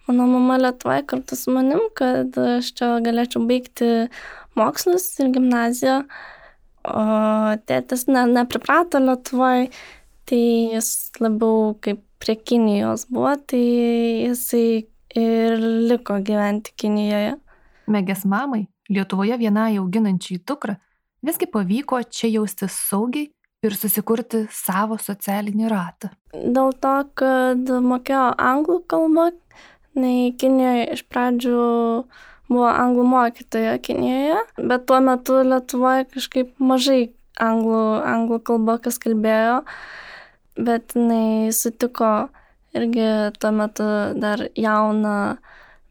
mano 0.07 0.25
mama 0.31 0.55
Lietuvoje 0.57 1.03
kartu 1.05 1.35
su 1.37 1.51
manim, 1.53 1.83
kad 1.97 2.33
aš 2.39 2.71
čia 2.79 2.95
galėčiau 3.03 3.43
baigti 3.45 4.07
mokslus 4.57 5.05
ir 5.21 5.29
gimnaziją 5.35 5.99
o 6.87 7.03
tėtis 7.67 8.07
ne, 8.07 8.23
nepriprato 8.31 9.01
Lietuvoje, 9.03 9.69
tai 10.27 10.41
jis 10.75 10.89
labiau 11.23 11.75
kaip 11.83 12.01
prie 12.19 12.35
Kinijos 12.35 13.07
buvo, 13.11 13.33
tai 13.47 13.63
jisai 14.27 14.87
ir 15.17 15.61
liko 15.89 16.19
gyventi 16.23 16.73
Kinijoje. 16.77 17.37
Megės 17.87 18.25
mamai, 18.27 18.65
Lietuvoje 18.91 19.37
vienai 19.39 19.77
auginančiai 19.79 20.39
dukrą, 20.47 20.77
visgi 21.25 21.47
pavyko 21.51 21.99
čia 22.11 22.29
jaustis 22.31 22.75
saugiai 22.89 23.29
ir 23.65 23.75
susikurti 23.75 24.45
savo 24.53 24.97
socialinį 25.01 25.69
ratą. 25.71 26.11
Dėl 26.33 26.73
to, 26.83 26.95
kad 27.17 27.71
mokėjo 27.83 28.29
anglų 28.37 28.81
kalbą, 28.91 29.29
nei 29.97 30.31
Kinijoje 30.37 30.87
iš 30.95 31.03
pradžių 31.09 31.61
buvo 32.47 32.69
anglų 32.71 33.07
mokytoja 33.11 33.77
Kinijoje, 33.83 34.41
bet 34.57 34.87
tuo 34.87 34.99
metu 35.03 35.41
Lietuvoje 35.43 36.07
kažkaip 36.13 36.53
mažai 36.59 37.01
anglų, 37.43 37.81
anglų 38.07 38.41
kalba 38.47 38.77
kas 38.83 38.99
kalbėjo, 39.01 39.61
bet 40.57 40.95
jinai 40.95 41.53
sutiko 41.55 42.29
irgi 42.77 43.07
tuo 43.39 43.51
metu 43.55 43.87
dar 44.19 44.47
jauną 44.55 45.37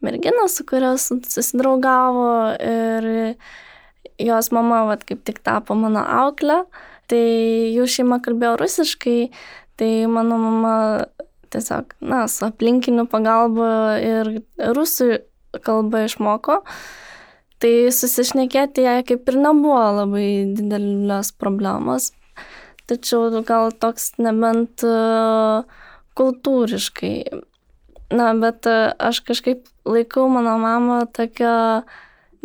merginą, 0.04 0.48
su 0.48 0.66
kuria 0.68 0.94
susidraugavo 0.98 2.28
ir 2.60 3.36
jos 4.22 4.50
mama, 4.54 4.84
vat, 4.90 5.04
kaip 5.08 5.24
tik 5.26 5.42
tapo 5.44 5.76
mano 5.78 6.02
auklė, 6.04 6.62
tai 7.10 7.22
jų 7.74 7.86
šeima 7.90 8.20
kalbėjo 8.24 8.56
rusiškai, 8.62 9.18
tai 9.80 9.90
mano 10.10 10.38
mama 10.40 10.76
tiesiog, 11.52 11.96
na, 12.00 12.24
su 12.30 12.46
aplinkiniu 12.46 13.06
pagalba 13.10 13.96
ir 14.02 14.30
rusų 14.76 15.18
kalbą 15.64 16.06
išmoko. 16.06 16.60
Tai 17.62 17.72
susišnekėti 17.96 18.84
jai 18.84 19.00
kaip 19.08 19.30
ir 19.30 19.38
nebuvo 19.40 19.80
labai 20.02 20.28
didelės 20.58 21.32
problemos. 21.40 22.10
Tačiau 22.86 23.42
gal 23.42 23.72
toks 23.74 24.12
nebent 24.22 24.84
e, 24.86 24.94
kultūriškai. 26.18 27.14
Na, 28.14 28.30
bet 28.38 28.68
e, 28.70 28.76
aš 28.94 29.24
kažkaip 29.26 29.66
laikau 29.88 30.28
mano 30.30 30.54
mamą 30.62 31.00
tokia 31.10 31.82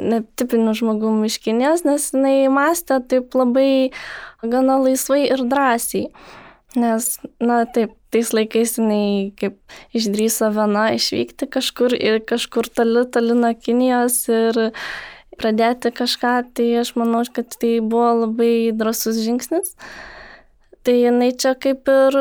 netipiniu 0.02 0.74
žmogumi 0.78 1.30
iš 1.30 1.38
Kinės, 1.44 1.84
nes 1.86 2.10
jinai 2.14 2.50
mąstė 2.50 3.02
taip 3.12 3.36
labai 3.38 3.92
gana 4.42 4.80
laisvai 4.82 5.28
ir 5.28 5.44
drąsiai. 5.46 6.10
Nes, 6.80 7.18
na 7.44 7.66
taip, 7.68 7.94
tais 8.16 8.30
laikais 8.32 8.78
jinai 8.80 9.34
kaip 9.40 9.58
išdryso 9.98 10.50
viena 10.56 10.88
išvykti 10.96 11.50
kažkur 11.52 11.94
ir 11.98 12.22
kažkur 12.24 12.70
toli, 12.72 13.04
toli 13.12 13.36
nuo 13.36 13.52
Kinijos 13.54 14.24
ir 14.32 14.62
pradėti 15.42 15.92
kažką, 15.96 16.34
tai 16.56 16.70
aš 16.82 16.94
manau, 17.00 17.26
kad 17.34 17.52
tai 17.60 17.80
buvo 17.84 18.24
labai 18.24 18.72
drasus 18.78 19.20
žingsnis. 19.26 19.76
Tai 20.82 20.94
jinai 20.98 21.32
čia 21.38 21.54
kaip 21.62 21.90
ir 21.92 22.18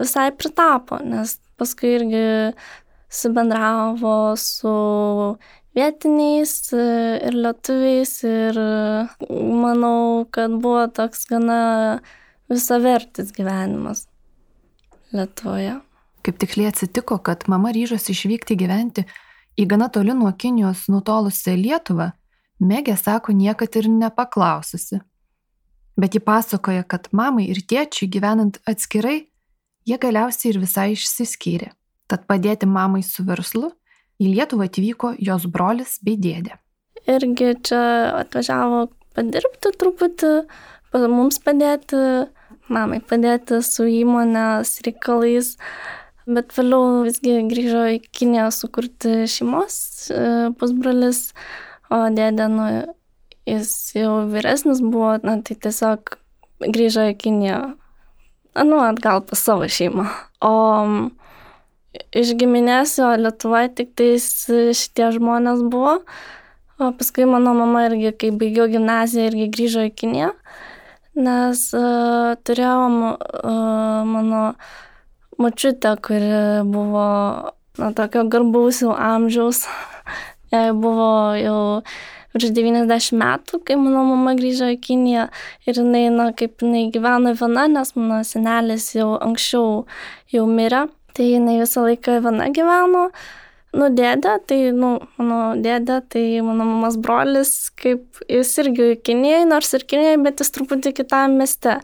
visai 0.00 0.30
pritapo, 0.32 1.00
nes 1.04 1.36
paskui 1.58 1.94
irgi 1.98 2.26
subendravo 3.12 4.36
su 4.40 4.74
vietiniais 5.76 6.54
ir 6.72 7.36
lietuviais 7.36 8.14
ir 8.28 8.60
manau, 9.62 10.24
kad 10.32 10.56
buvo 10.62 10.86
toks 10.94 11.26
gana 11.30 11.60
visavertis 12.48 13.32
gyvenimas. 13.36 14.06
Lietuvoje. 15.12 15.78
Kaip 16.24 16.40
tiksliai 16.40 16.72
atsitiko, 16.72 17.20
kad 17.24 17.46
mama 17.48 17.72
ryžosi 17.72 18.12
išvykti 18.12 18.56
gyventi 18.60 19.04
į 19.58 19.66
gana 19.68 19.88
toli 19.92 20.16
nuo 20.16 20.32
Kinijos 20.36 20.86
nutolusią 20.92 21.56
Lietuvą, 21.56 22.12
Megė 22.58 22.96
sako 22.98 23.30
niekad 23.38 23.76
ir 23.78 23.86
nepaklaususi. 23.86 24.98
Bet 25.98 26.14
ji 26.14 26.22
pasakoja, 26.22 26.84
kad 26.86 27.08
mamai 27.12 27.48
ir 27.50 27.58
tėčiui 27.66 28.06
gyvenant 28.14 28.60
atskirai, 28.70 29.26
jie 29.88 29.98
galiausiai 29.98 30.52
ir 30.52 30.60
visai 30.62 30.92
išsiskyrė. 30.94 31.72
Tad 32.08 32.24
padėti 32.30 32.68
mamai 32.70 33.02
su 33.02 33.24
verslu 33.26 33.72
į 34.22 34.30
Lietuvą 34.36 34.68
atvyko 34.70 35.12
jos 35.18 35.46
brolis 35.50 35.98
bei 36.04 36.16
dėdė. 36.20 36.54
Irgi 37.08 37.54
čia 37.66 37.82
atvažiavo 38.20 38.86
padirbti 39.16 39.72
truputį, 39.80 40.32
mums 41.10 41.40
padėti 41.42 41.98
mamai 42.72 43.00
padėti 43.04 43.62
su 43.64 43.86
įmonės 43.88 44.78
reikalais, 44.86 45.54
bet 46.28 46.52
vėliau 46.56 47.04
visgi 47.06 47.38
grįžo 47.48 47.84
į 47.96 48.00
Kiniją 48.12 48.48
sukurti 48.54 49.24
šeimos 49.30 49.78
e, 50.12 50.22
pusbrolis, 50.60 51.30
o 51.90 52.02
dėdė, 52.12 52.48
nu, 52.52 52.66
jis 53.48 53.72
jau 53.96 54.14
vyresnis 54.30 54.82
buvo, 54.84 55.16
na, 55.24 55.38
tai 55.44 55.56
tiesiog 55.56 56.16
grįžo 56.64 57.08
į 57.12 57.18
Kiniją, 57.22 57.60
nu, 58.68 58.80
atgal 58.82 59.22
pas 59.26 59.40
savo 59.40 59.68
šeimą. 59.70 60.06
O 60.44 60.54
iš 62.14 62.34
giminės 62.38 62.98
jo 63.00 63.10
Lietuvoje 63.18 63.72
tik 63.80 63.94
tais 63.98 64.26
šitie 64.78 65.12
žmonės 65.16 65.64
buvo, 65.66 66.00
o 66.78 66.92
paskui 66.94 67.26
mano 67.26 67.56
mama 67.58 67.88
irgi, 67.88 68.12
kai 68.14 68.34
baigiau 68.34 68.68
gimnaziją, 68.70 69.30
irgi 69.32 69.52
grįžo 69.56 69.88
į 69.88 69.94
Kiniją 69.98 70.34
nes 71.18 71.62
uh, 71.74 72.34
turėjom 72.46 72.98
uh, 73.10 74.02
mano 74.06 74.42
mačiutę, 75.38 75.94
kuri 76.02 76.62
buvo 76.66 77.06
na, 77.78 77.90
tokio 77.94 78.24
garbaus 78.30 78.82
jau 78.82 78.94
amžiaus. 78.94 79.66
Jai 80.52 80.70
buvo 80.72 81.10
jau 81.36 81.62
virš 82.38 82.54
90 82.54 83.18
metų, 83.18 83.60
kai 83.66 83.76
mano 83.80 84.04
mama 84.06 84.34
grįžo 84.38 84.70
į 84.72 84.78
Kiniją 84.84 85.26
ir 85.66 85.80
jinai, 85.82 86.06
na, 86.14 86.30
kaip 86.36 86.62
jinai 86.62 86.86
gyveno 86.94 87.34
viena, 87.38 87.66
nes 87.72 87.92
mano 87.98 88.22
senelis 88.26 88.92
jau 88.94 89.16
anksčiau 89.18 89.82
jau 90.32 90.46
mirė, 90.48 90.86
tai 91.16 91.32
jinai 91.34 91.58
visą 91.60 91.84
laiką 91.88 92.20
viena 92.24 92.48
gyveno. 92.54 93.08
Nu, 93.76 93.90
dėdė, 93.92 94.38
tai, 94.48 94.58
nu, 94.72 94.94
mano 95.20 95.40
dėdė, 95.60 95.98
tai 96.08 96.22
mano 96.40 96.64
mamos 96.64 96.96
brolis, 97.04 97.68
kaip 97.76 98.22
jis 98.24 98.54
irgi 98.62 98.94
Kinijai, 99.04 99.42
nors 99.50 99.74
ir 99.76 99.84
Kinijai, 99.84 100.16
bet 100.24 100.40
jis 100.40 100.54
truputį 100.54 100.94
kitam 101.02 101.36
mieste. 101.36 101.76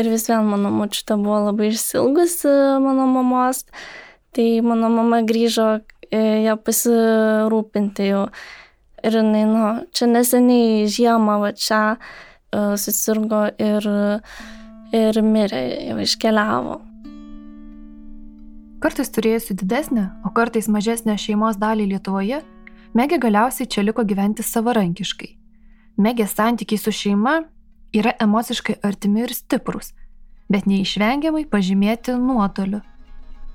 Ir 0.00 0.08
vis 0.08 0.24
vien 0.30 0.48
mano 0.48 0.70
močiutė 0.72 1.18
buvo 1.20 1.42
labai 1.50 1.68
išsilgusi 1.68 2.48
mano 2.80 3.04
mamos, 3.12 3.66
tai 4.32 4.46
mano 4.64 4.88
mama 4.88 5.20
grįžo 5.28 5.68
e, 6.08 6.22
ją 6.46 6.56
pasirūpinti 6.64 8.08
jau. 8.08 8.24
Ir 9.02 9.18
jinai, 9.18 9.42
nu, 9.50 9.66
čia 9.94 10.06
neseniai 10.10 10.86
žiemą, 10.90 11.40
va 11.42 11.50
čia 11.58 11.82
uh, 11.96 12.74
susirgo 12.78 13.48
ir, 13.58 13.88
ir 14.94 15.20
mirė, 15.26 15.62
jau 15.90 15.98
iškeliavo. 16.04 16.78
Kartais 18.82 19.10
turėjusi 19.14 19.54
didesnę, 19.58 20.08
o 20.26 20.30
kartais 20.34 20.66
mažesnę 20.70 21.14
šeimos 21.18 21.58
dalį 21.58 21.92
Lietuvoje, 21.94 22.42
Megė 22.92 23.16
galiausiai 23.22 23.64
čia 23.72 23.80
liko 23.86 24.02
gyventi 24.04 24.44
savarankiškai. 24.44 25.30
Megės 26.04 26.34
santykiai 26.36 26.80
su 26.80 26.92
šeima 26.92 27.38
yra 27.96 28.12
emociškai 28.20 28.74
artimi 28.84 29.22
ir 29.24 29.32
stiprus, 29.32 29.94
bet 30.52 30.66
neišvengiamai 30.68 31.46
pažymėti 31.48 32.18
nuotoliu. 32.20 32.82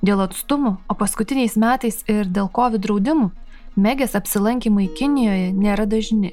Dėl 0.01 0.23
atstumų, 0.25 0.71
o 0.89 0.97
paskutiniais 0.97 1.53
metais 1.61 2.01
ir 2.09 2.25
dėl 2.33 2.49
COVID 2.53 2.81
draudimų, 2.81 3.29
Megės 3.77 4.15
apsilankimai 4.17 4.87
Kinijoje 4.97 5.51
nėra 5.53 5.83
dažni. 5.85 6.31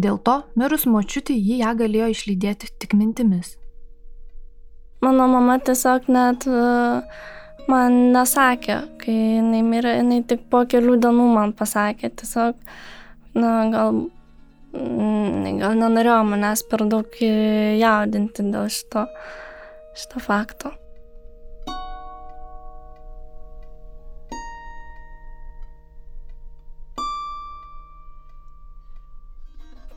Dėl 0.00 0.16
to, 0.24 0.38
mirus 0.56 0.86
močiutį, 0.88 1.34
ji 1.36 1.58
ją 1.60 1.74
galėjo 1.76 2.06
išlydėti 2.14 2.70
tik 2.80 2.94
mintimis. 2.96 3.58
Mano 5.04 5.26
mama 5.28 5.58
tiesiog 5.60 6.08
net 6.08 6.46
uh, 6.48 7.04
man 7.68 7.98
nesakė, 8.14 8.78
kai 9.02 9.16
jinai 9.36 9.60
mirė, 9.66 9.98
jinai 9.98 10.22
tik 10.28 10.46
po 10.52 10.62
kelių 10.64 10.96
dienų 11.04 11.28
man 11.34 11.52
pasakė, 11.56 12.12
tiesiog, 12.22 12.56
na, 13.36 13.52
gal, 13.74 14.00
mm, 14.72 15.60
gal 15.60 15.76
nenorėjo 15.82 16.22
manęs 16.32 16.64
per 16.70 16.86
daug 16.88 17.20
jaudinti 17.20 18.48
dėl 18.48 18.72
šito, 18.72 19.04
šito 19.92 20.24
fakto. 20.24 20.72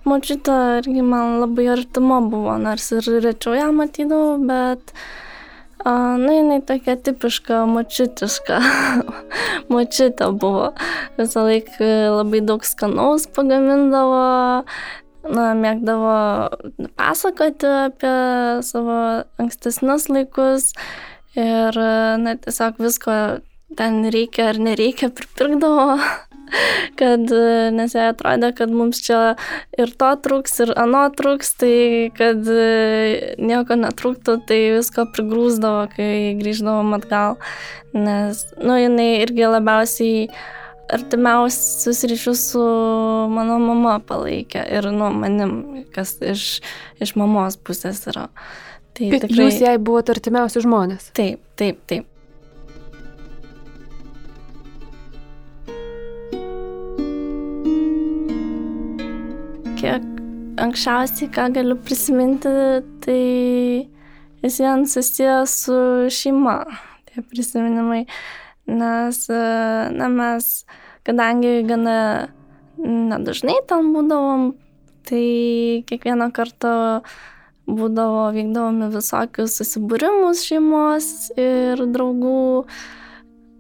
Močiutė 0.10 0.54
irgi 0.80 1.04
man 1.06 1.40
labai 1.42 1.68
artima 1.74 2.20
buvo, 2.26 2.56
nors 2.62 2.88
ir 2.96 3.08
rečiau 3.24 3.58
ją 3.58 3.68
matydavau, 3.76 4.38
bet 4.50 4.94
a, 5.84 5.92
na, 6.18 6.32
jinai 6.34 6.60
tokia 6.66 6.96
tipiška 7.06 7.62
močiutiška. 7.70 8.60
Močiutė 9.74 10.32
buvo. 10.42 10.72
Visą 11.20 11.44
laiką 11.46 11.90
labai 12.16 12.42
daug 12.48 12.66
skanaus 12.66 13.28
pagamindavo, 13.36 14.24
na, 15.30 15.46
mėgdavo 15.60 16.16
pasakoti 16.98 17.70
apie 17.90 18.16
savo 18.66 18.98
ankstesnius 19.42 20.10
laikus 20.10 20.72
ir, 21.38 21.78
na, 22.24 22.38
tiesiog 22.48 22.82
visko 22.82 23.20
ten 23.78 24.02
reikia 24.16 24.50
ar 24.54 24.64
nereikia 24.70 25.12
pripirkdavo 25.14 26.00
kad 27.00 27.34
nes 27.76 27.96
jai 27.96 28.10
atrodė, 28.12 28.52
kad 28.58 28.74
mums 28.74 29.02
čia 29.06 29.36
ir 29.80 29.94
to 30.00 30.12
trūks, 30.26 30.60
ir 30.66 30.74
ano 30.80 31.06
trūks, 31.16 31.56
tai 31.62 31.74
kad 32.18 32.46
nieko 33.40 33.80
netrūktų, 33.80 34.40
tai 34.50 34.62
visko 34.78 35.08
prigrūzdavo, 35.16 35.90
kai 35.96 36.14
grįždavom 36.40 36.96
atgal. 37.00 37.40
Nes, 37.96 38.46
nu, 38.62 38.78
jinai 38.78 39.12
irgi 39.24 39.48
labiausiai 39.50 40.30
artimiausius 40.90 42.04
ryšius 42.10 42.46
su 42.52 42.62
mano 43.30 43.60
mama 43.62 44.00
palaikė 44.06 44.64
ir, 44.78 44.90
nu, 44.94 45.10
manim, 45.14 45.54
kas 45.94 46.16
iš, 46.22 46.48
iš 47.02 47.16
mamos 47.20 47.60
pusės 47.62 48.02
yra. 48.10 48.28
Tai 48.98 49.12
Bet 49.14 49.28
tikrai... 49.28 49.46
jūs 49.46 49.60
jai 49.64 49.76
buvote 49.82 50.16
artimiausi 50.16 50.64
žmonės? 50.66 51.12
Taip, 51.18 51.44
taip, 51.60 51.84
taip. 51.90 52.08
Kiek 59.80 60.04
anksčiausiai, 60.60 61.30
ką 61.32 61.46
galiu 61.56 61.78
prisiminti, 61.80 62.52
tai 63.04 63.88
vis 64.44 64.58
vien 64.60 64.84
susijęs 64.92 65.54
su 65.64 65.78
šeima, 66.12 66.58
tie 67.08 67.24
prisiminimai. 67.24 68.04
Nes, 68.70 69.22
na, 69.96 70.10
mes, 70.12 70.50
kadangi 71.08 71.64
gana 71.70 71.96
nedažnai 72.80 73.56
ten 73.70 73.94
būdavom, 73.96 74.52
tai 75.08 75.24
kiekvieną 75.90 76.30
kartą 76.36 76.74
būdavo, 77.70 78.30
vykdavomi 78.36 78.92
visokius 78.94 79.56
susibūrimus 79.62 80.44
šeimos 80.50 81.30
ir 81.40 81.88
draugų 81.88 82.66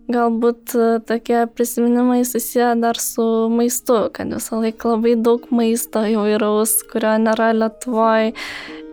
galbūt 0.10 0.74
e, 0.76 0.88
tokie 1.06 1.44
prisiminimai 1.54 2.26
susiję 2.26 2.74
dar 2.82 2.98
su 2.98 3.24
maistu, 3.54 4.10
kad 4.14 4.34
visą 4.34 4.62
laiką 4.64 4.96
labai 4.96 5.16
daug 5.28 5.46
maisto 5.54 6.04
įvairaus, 6.10 6.80
kurio 6.92 7.14
nėra 7.22 7.52
Lietuvoje 7.58 8.34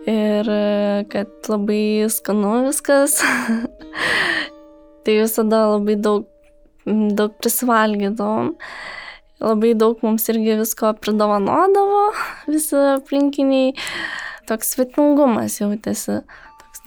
ir 0.07 0.51
e, 0.53 1.05
kad 1.11 1.49
labai 1.51 2.07
skanu 2.13 2.53
viskas. 2.67 3.19
tai 5.03 5.17
visada 5.21 5.63
labai 5.73 5.97
daug, 6.07 6.29
daug 6.85 7.35
prisivalgydavom. 7.41 8.53
Labai 9.41 9.75
daug 9.77 10.01
mums 10.01 10.25
irgi 10.33 10.57
visko 10.61 10.95
pridovanodavo, 11.01 12.07
visi 12.49 12.77
aplinkiniai. 12.95 13.75
Toks 14.47 14.73
svetingumas 14.73 15.59
jautėsi 15.59 16.21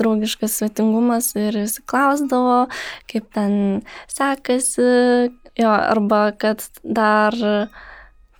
draugiškas 0.00 0.58
svetingumas 0.60 1.30
ir 1.38 1.60
visi 1.60 1.84
klausdavo, 1.88 2.64
kaip 3.10 3.30
ten 3.36 3.54
sekasi, 4.10 4.90
jo, 5.60 5.70
arba 5.70 6.30
kad 6.40 6.64
dar, 6.82 7.36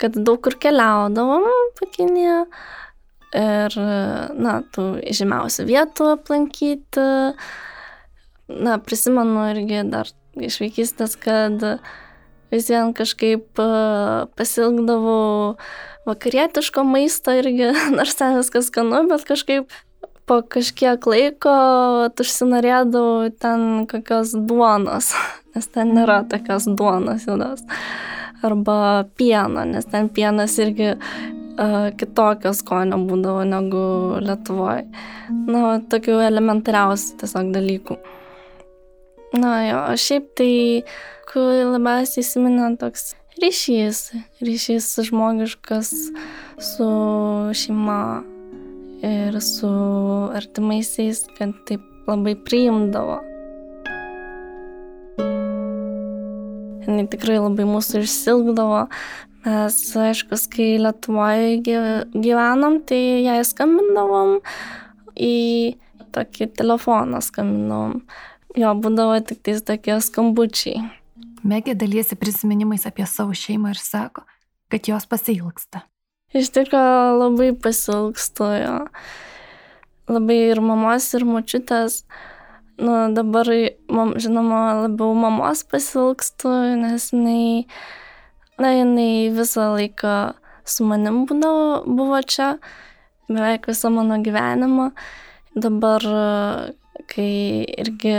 kad 0.01 0.17
daug 0.17 0.41
kur 0.43 0.57
keliaudavom 0.61 1.47
pakinėje 1.79 2.45
ir, 3.37 3.77
na, 4.35 4.55
tų 4.73 4.87
žymiausių 5.07 5.67
vietų 5.69 6.13
aplankyti. 6.17 7.07
Na, 8.51 8.75
prisimenu 8.83 9.45
irgi 9.53 9.85
dar 9.87 10.09
iš 10.35 10.59
vaikystės, 10.63 11.15
kad 11.19 11.61
vis 12.51 12.67
vien 12.67 12.91
kažkaip 12.95 13.61
pasilgdavau 14.35 15.55
vakarietiško 16.07 16.83
maisto 16.87 17.35
irgi, 17.37 17.71
nors 17.97 18.17
ten 18.19 18.35
viskas 18.39 18.67
skanu, 18.71 19.05
bet 19.11 19.23
kažkaip 19.29 19.71
po 20.29 20.41
kažkiek 20.55 21.05
laiko 21.09 21.53
užsinorėdavau 22.21 23.31
ten 23.41 23.85
kokios 23.91 24.33
duonos, 24.35 25.11
nes 25.55 25.69
ten 25.73 25.93
nėra 25.97 26.21
tokios 26.31 26.69
duonos 26.69 27.27
juodos. 27.27 27.65
Arba 28.41 29.05
pieno, 29.19 29.65
nes 29.69 29.85
ten 29.85 30.09
pienas 30.09 30.55
irgi 30.61 30.95
uh, 30.95 31.91
kitokio 31.97 32.55
skonio 32.57 32.97
būdavo 33.05 33.43
negu 33.45 33.83
Lietuvoje. 34.23 34.87
Na, 35.45 35.77
tokių 35.91 36.17
elementariausių 36.25 37.19
tiesiog 37.21 37.53
dalykų. 37.53 37.99
Na 39.37 39.53
jo, 39.63 39.81
šiaip 39.95 40.33
tai, 40.35 40.53
kur 41.29 41.53
labiausiai 41.75 42.25
įsiminė 42.25 42.73
toks 42.81 43.13
ryšys, 43.39 44.11
ryšys 44.43 44.89
žmogiškas 45.07 45.91
su 46.59 46.89
šeima, 47.55 48.23
ir 49.05 49.37
su 49.41 49.69
artimaisiais, 50.35 51.25
kad 51.37 51.53
taip 51.67 51.83
labai 52.09 52.35
priimdavo. 52.35 53.19
Jis 56.81 57.09
tikrai 57.13 57.37
labai 57.39 57.67
mūsų 57.69 58.05
išsilgdavo. 58.05 58.85
Mes, 59.41 59.77
aišku, 59.97 60.37
kai 60.53 60.75
Lietuvoje 60.81 61.61
gyvenom, 61.65 62.81
tai 62.85 62.99
jai 63.25 63.39
skambindavom 63.45 64.35
į 65.17 65.37
tokį 66.13 66.51
telefoną 66.59 67.21
skambindavom. 67.25 68.01
Jo 68.59 68.73
būdavo 68.77 69.15
tik 69.25 69.41
tais 69.47 69.63
tokie 69.65 69.95
skambučiai. 70.03 70.83
Megė 71.47 71.73
dalysi 71.79 72.17
prisiminimais 72.19 72.85
apie 72.85 73.07
savo 73.09 73.33
šeimą 73.33 73.71
ir 73.73 73.81
sako, 73.81 74.27
kad 74.69 74.85
jos 74.91 75.07
pasilgsta. 75.09 75.87
Iš 76.31 76.47
tikrųjų 76.55 77.15
labai 77.19 77.49
pasilgstu 77.59 78.45
jo. 78.55 78.75
Labai 80.11 80.37
ir 80.51 80.61
mamos, 80.63 81.09
ir 81.17 81.25
močiutės. 81.27 82.05
Nu, 82.81 82.93
dabar, 83.13 83.49
žinoma, 84.15 84.61
labiau 84.85 85.11
mamos 85.13 85.65
pasilgstu, 85.67 86.51
nes 86.79 87.09
jinai, 87.11 87.67
na, 88.57 88.71
jinai 88.77 89.27
visą 89.35 89.73
laiką 89.75 90.13
su 90.63 90.87
manim 90.87 91.25
būdavo, 91.27 91.83
buvo 91.99 92.21
čia, 92.23 92.55
beveik 93.27 93.67
visą 93.69 93.91
mano 93.91 94.21
gyvenimą. 94.23 94.87
Dabar, 95.51 96.07
kai 97.11 97.31
irgi 97.83 98.15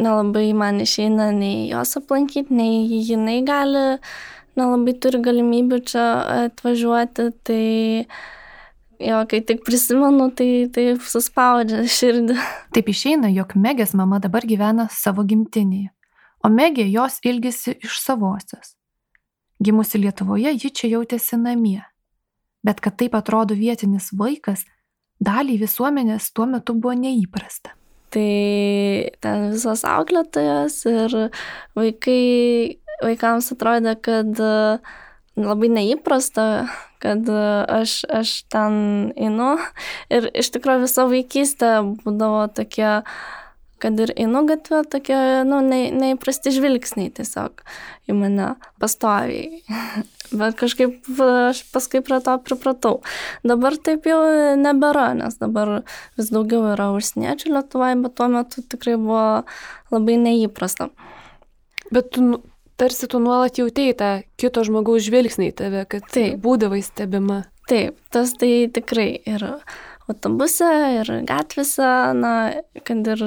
nelabai 0.00 0.50
man 0.58 0.82
išeina 0.82 1.30
nei 1.36 1.68
jos 1.70 1.94
aplankyti, 2.02 2.50
nei 2.50 3.00
jinai 3.06 3.38
gali 3.46 3.86
nelabai 4.58 4.94
turi 5.02 5.20
galimybių 5.22 5.78
čia 5.90 6.04
atvažiuoti, 6.46 7.26
tai 7.46 7.64
jo, 9.00 9.20
kai 9.30 9.40
tik 9.46 9.62
prisimenu, 9.66 10.30
tai 10.36 10.66
taip 10.74 11.04
suspaudžia 11.06 11.84
širdį. 11.88 12.36
Taip 12.74 12.90
išeina, 12.92 13.30
jog 13.34 13.56
Megės 13.58 13.94
mama 13.98 14.20
dabar 14.22 14.46
gyvena 14.46 14.88
savo 14.92 15.24
gimtinėje, 15.26 15.90
o 16.44 16.52
Megė 16.52 16.86
jos 16.90 17.18
ilgisi 17.26 17.76
iš 17.80 18.00
savosios. 18.02 18.76
Gimusi 19.60 20.00
Lietuvoje, 20.00 20.54
ji 20.56 20.70
čia 20.72 20.94
jautėsi 20.94 21.36
namie. 21.36 21.82
Bet 22.64 22.80
kad 22.80 22.96
taip 23.00 23.16
atrodo 23.16 23.56
vietinis 23.56 24.08
vaikas, 24.16 24.64
daliai 25.20 25.60
visuomenės 25.60 26.30
tuo 26.32 26.46
metu 26.48 26.76
buvo 26.76 26.94
neįprasta. 26.96 27.74
Tai 28.10 28.30
ten 29.22 29.50
visos 29.52 29.84
auklėtojas 29.86 30.80
ir 30.90 31.12
vaikai, 31.78 32.22
vaikams 33.04 33.52
atrodė, 33.54 33.94
kad 34.02 34.40
labai 35.38 35.70
neįprasta, 35.70 36.46
kad 37.00 37.30
aš, 37.30 38.00
aš 38.10 38.32
ten 38.50 38.74
einu. 39.14 39.52
Ir 40.10 40.26
iš 40.34 40.50
tikrųjų 40.56 40.88
visą 40.88 41.06
vaikystę 41.12 41.76
būdavo 42.02 42.48
tokie 42.58 42.98
kad 43.80 44.00
ir 44.00 44.12
einu 44.20 44.44
gatvę, 44.48 44.82
tokie, 44.92 45.16
nu, 45.48 45.62
ne, 45.64 45.86
neįprasti 45.96 46.52
žvilgsniai 46.52 47.12
tiesiog 47.16 47.62
į 48.10 48.16
mane 48.18 48.54
pastoviai. 48.82 49.62
Bet 50.30 50.54
kažkaip 50.60 51.08
aš 51.24 51.64
paskui 51.74 52.02
prie 52.06 52.20
to 52.22 52.36
pripratau. 52.46 53.00
Dabar 53.46 53.74
taip 53.76 54.06
jau 54.06 54.20
nebėra, 54.60 55.10
nes 55.18 55.34
dabar 55.40 55.80
vis 56.18 56.30
daugiau 56.30 56.70
yra 56.74 56.90
užsieniečių 56.94 57.54
Lietuvoje, 57.56 57.98
bet 58.04 58.14
tuo 58.18 58.28
metu 58.30 58.62
tikrai 58.62 58.94
buvo 59.00 59.24
labai 59.90 60.18
neįprasta. 60.22 60.90
Bet 61.90 62.12
tu 62.14 62.22
nu, 62.22 62.40
tarsi 62.78 63.10
tu 63.10 63.18
nuolat 63.22 63.58
jautėjai 63.58 63.96
tą 63.98 64.10
kito 64.40 64.64
žmogaus 64.66 65.04
žvilgsnį 65.08 65.50
į 65.50 65.56
tave, 65.58 65.84
kad 65.90 66.06
taip. 66.14 66.38
būdavai 66.44 66.82
stebima. 66.86 67.42
Taip, 67.70 67.98
tas 68.14 68.32
tai 68.38 68.70
tikrai 68.72 69.12
yra 69.28 69.58
autobuse 70.10 70.68
ir 71.00 71.10
gatvėse, 71.28 71.90
na, 72.18 72.34
kad 72.86 73.10
ir 73.12 73.22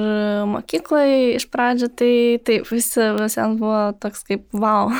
mokykloje 0.50 1.36
iš 1.38 1.48
pradžio, 1.52 1.88
tai 1.88 2.12
taip, 2.44 2.68
visi, 2.68 3.08
visiems 3.18 3.60
buvo 3.60 3.86
toks 4.00 4.24
kaip 4.28 4.44
wow. 4.52 4.92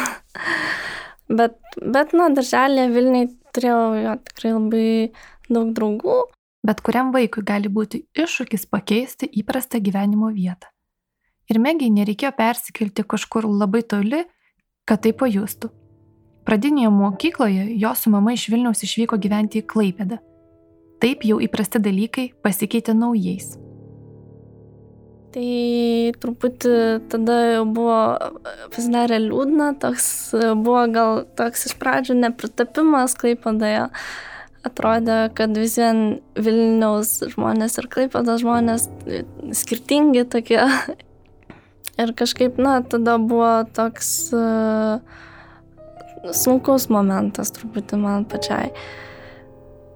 Bet, 1.29 1.57
bet, 1.81 2.13
na, 2.17 2.31
darželėje 2.35 2.91
Vilniui 2.95 3.29
turėjau 3.55 3.83
jo 4.01 4.15
tikrai 4.29 4.53
labai 4.55 4.89
daug 5.49 5.73
draugų. 5.77 6.19
Bet 6.65 6.81
kuriam 6.81 7.13
vaikui 7.13 7.45
gali 7.45 7.69
būti 7.69 8.07
iššūkis 8.17 8.69
pakeisti 8.73 9.29
įprastą 9.41 9.83
gyvenimo 9.85 10.31
vietą. 10.33 10.71
Ir 11.53 11.61
Megiai 11.61 11.93
nereikėjo 11.93 12.33
persikelti 12.39 13.05
kažkur 13.05 13.45
labai 13.45 13.83
toli, 13.85 14.23
kad 14.89 15.05
tai 15.05 15.13
pajustų. 15.13 15.69
Pradinėje 16.49 16.93
mokykloje 16.93 17.67
jo 17.81 17.93
su 17.97 18.13
mama 18.13 18.33
iš 18.33 18.49
Vilniaus 18.53 18.85
išvyko 18.85 19.21
gyventi 19.21 19.61
į 19.61 19.69
Klaipėdą 19.69 20.21
Taip 21.05 21.21
jau 21.29 21.37
įprasti 21.43 21.81
dalykai 21.85 22.31
pasikeitė 22.41 22.95
naujais. 22.97 23.59
Tai 25.35 26.13
truputį 26.23 26.75
tada 27.11 27.39
jau 27.57 27.65
buvo 27.67 27.99
pasidarė 28.75 29.19
liūdna, 29.25 29.73
toks 29.83 30.07
buvo 30.63 30.85
gal 30.95 31.25
toks 31.39 31.67
iš 31.71 31.75
pradžių 31.81 32.19
nepritapimas 32.21 33.17
Klaipadoje. 33.19 33.89
Atrodė, 34.65 35.17
kad 35.37 35.59
vis 35.61 35.75
vien 35.77 35.99
Vilniaus 36.41 37.19
žmonės 37.35 37.77
ir 37.83 37.91
Klaipados 37.93 38.41
žmonės 38.41 38.87
skirtingi 39.59 40.25
tokie. 40.31 40.63
Ir 42.01 42.11
kažkaip, 42.19 42.57
na, 42.59 42.79
tada 42.81 43.19
buvo 43.23 43.51
toks 43.77 44.09
uh, 44.35 45.03
sunkus 46.35 46.89
momentas 46.91 47.53
truputį 47.55 48.01
man 48.01 48.25
pačiai. 48.27 48.73
Uh, 48.73 49.05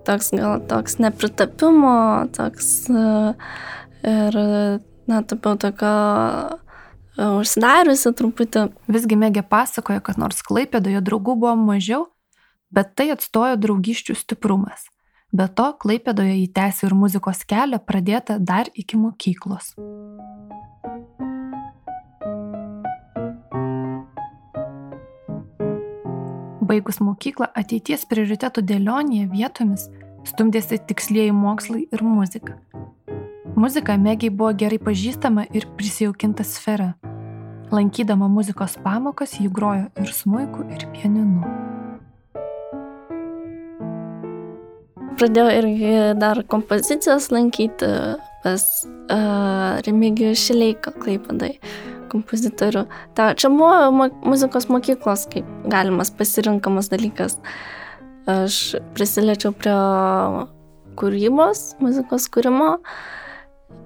toks 0.09 0.33
gal 0.33 0.61
toks 0.69 0.97
nepritapimo, 1.03 2.29
toks 2.37 2.69
e, 2.89 3.09
ir, 4.09 4.39
na, 5.09 5.23
tapiau 5.25 5.57
tokio 5.61 5.89
e, 7.17 7.25
užsidariusi 7.41 8.13
truputį. 8.19 8.69
Visgi 8.93 9.19
Megė 9.19 9.43
pasakoja, 9.43 10.03
kad 10.05 10.21
nors 10.21 10.45
Klaipėdoje 10.45 11.01
draugų 11.05 11.39
buvo 11.41 11.57
mažiau, 11.59 12.07
bet 12.71 12.95
tai 12.99 13.11
atstojo 13.17 13.57
draugiščių 13.61 14.19
stiprumas. 14.19 14.89
Be 15.33 15.49
to, 15.49 15.73
Klaipėdoje 15.81 16.39
įtęsė 16.45 16.89
ir 16.89 16.97
muzikos 16.97 17.45
kelią 17.49 17.81
pradėtą 17.85 18.39
dar 18.41 18.71
iki 18.73 19.01
mokyklos. 19.01 19.75
Baigus 26.69 27.01
mokyklą 27.01 27.49
ateities 27.57 28.05
prioritetų 28.09 28.61
dėlionėje 28.69 29.31
vietomis 29.33 29.87
stumdėsi 30.29 30.81
tikslieji 30.89 31.33
mokslai 31.33 31.87
ir 31.89 32.05
muzika. 32.05 32.59
Muzika 33.59 33.97
Megiai 33.99 34.31
buvo 34.31 34.53
gerai 34.55 34.77
pažįstama 34.79 35.49
ir 35.51 35.65
prisijaukinta 35.75 36.45
sfera. 36.47 36.93
Lankydama 37.75 38.29
muzikos 38.31 38.77
pamokas 38.85 39.33
ji 39.41 39.49
grojo 39.51 39.89
ir 39.99 40.13
smuiku, 40.15 40.63
ir 40.71 40.85
pianinu. 40.93 41.43
Pradėjau 45.19 45.49
irgi 45.57 45.91
dar 46.23 46.45
kompozicijas 46.55 47.33
lankyti 47.35 47.91
pas 48.47 48.69
uh, 48.87 49.83
Remigijų 49.83 50.39
Šileiką 50.39 50.95
Klaipadai 51.03 51.57
kompozitorių. 52.15 52.87
Ta, 53.19 53.33
čia 53.35 53.51
buvo 53.51 54.09
muzikos 54.23 54.71
mokyklos 54.71 55.27
kaip 55.35 55.51
galimas 55.67 56.15
pasirinkamas 56.15 56.95
dalykas. 56.95 57.41
Aš 58.31 58.79
prisiliečiau 58.95 59.51
prie 59.51 59.79
kūrybos, 60.95 61.73
muzikos 61.83 62.31
kūrimo. 62.31 62.77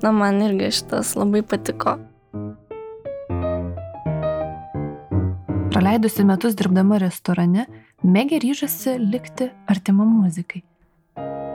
Na, 0.02 0.10
man 0.10 0.42
irgi 0.42 0.72
šitas 0.74 1.14
labai 1.14 1.44
patiko. 1.46 1.94
Praleidusi 5.72 6.24
metus 6.26 6.56
dirbdama 6.58 6.98
restorane, 6.98 7.68
Megė 8.02 8.40
ryžosi 8.42 8.96
likti 8.98 9.46
artima 9.70 10.02
muzikai. 10.02 10.64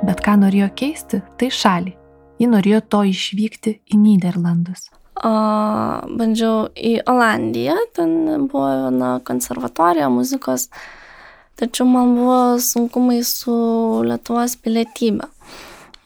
Bet 0.08 0.22
ką 0.24 0.38
norėjo 0.40 0.70
keisti, 0.80 1.20
tai 1.36 1.50
šalį. 1.52 1.92
Ji 2.40 2.48
norėjo 2.48 2.80
to 2.88 3.02
išvykti 3.10 3.74
į 3.92 4.00
Niderlandus. 4.00 4.86
O, 5.18 5.32
bandžiau 6.08 6.70
į 6.72 7.02
Olandiją, 7.10 7.76
ten 7.98 8.48
buvo 8.48 8.70
viena 8.86 9.10
konservatorija 9.28 10.08
muzikos, 10.14 10.70
tačiau 11.60 11.90
man 11.90 12.16
buvo 12.16 12.40
sunkumai 12.64 13.20
su 13.28 13.58
Lietuvos 14.08 14.56
pilietybė, 14.62 15.28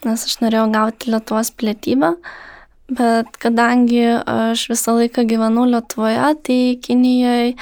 nes 0.07 0.25
aš 0.27 0.37
norėjau 0.43 0.67
gauti 0.73 1.11
Lietuvos 1.13 1.51
pilietybę, 1.57 2.15
bet 2.91 3.31
kadangi 3.41 4.03
aš 4.19 4.67
visą 4.73 4.97
laiką 4.99 5.25
gyvenau 5.29 5.67
Lietuvoje, 5.69 6.35
tai 6.47 6.59
Kinijoje 6.83 7.55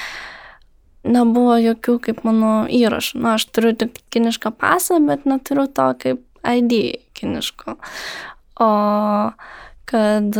nebuvo 1.09 1.55
jokių 1.61 1.97
kaip 2.03 2.23
mano 2.27 2.53
įrašų. 2.65 3.21
Na, 3.23 3.37
aš 3.37 3.47
turiu 3.53 3.73
tik 3.77 4.01
kinišką 4.13 4.51
pasą, 4.59 4.99
bet 5.07 5.25
neturiu 5.29 5.67
to 5.71 5.87
kaip 6.01 6.25
ID 6.43 6.75
kiniško. 7.17 7.77
O 8.59 8.71
kad 9.89 10.35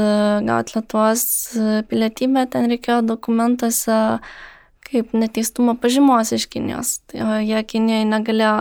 gauti 0.45 0.75
Lietuvos 0.75 1.23
pilietybę, 1.89 2.45
ten 2.53 2.69
reikėjo 2.69 3.01
dokumentuose 3.07 4.19
kaip 4.91 5.13
neteistumo 5.13 5.75
pažymos 5.80 6.34
iš 6.36 6.47
Kinijos. 6.52 6.99
Tai 7.10 7.41
jie 7.45 7.62
Kinijoje 7.67 8.08
negalėjo 8.10 8.54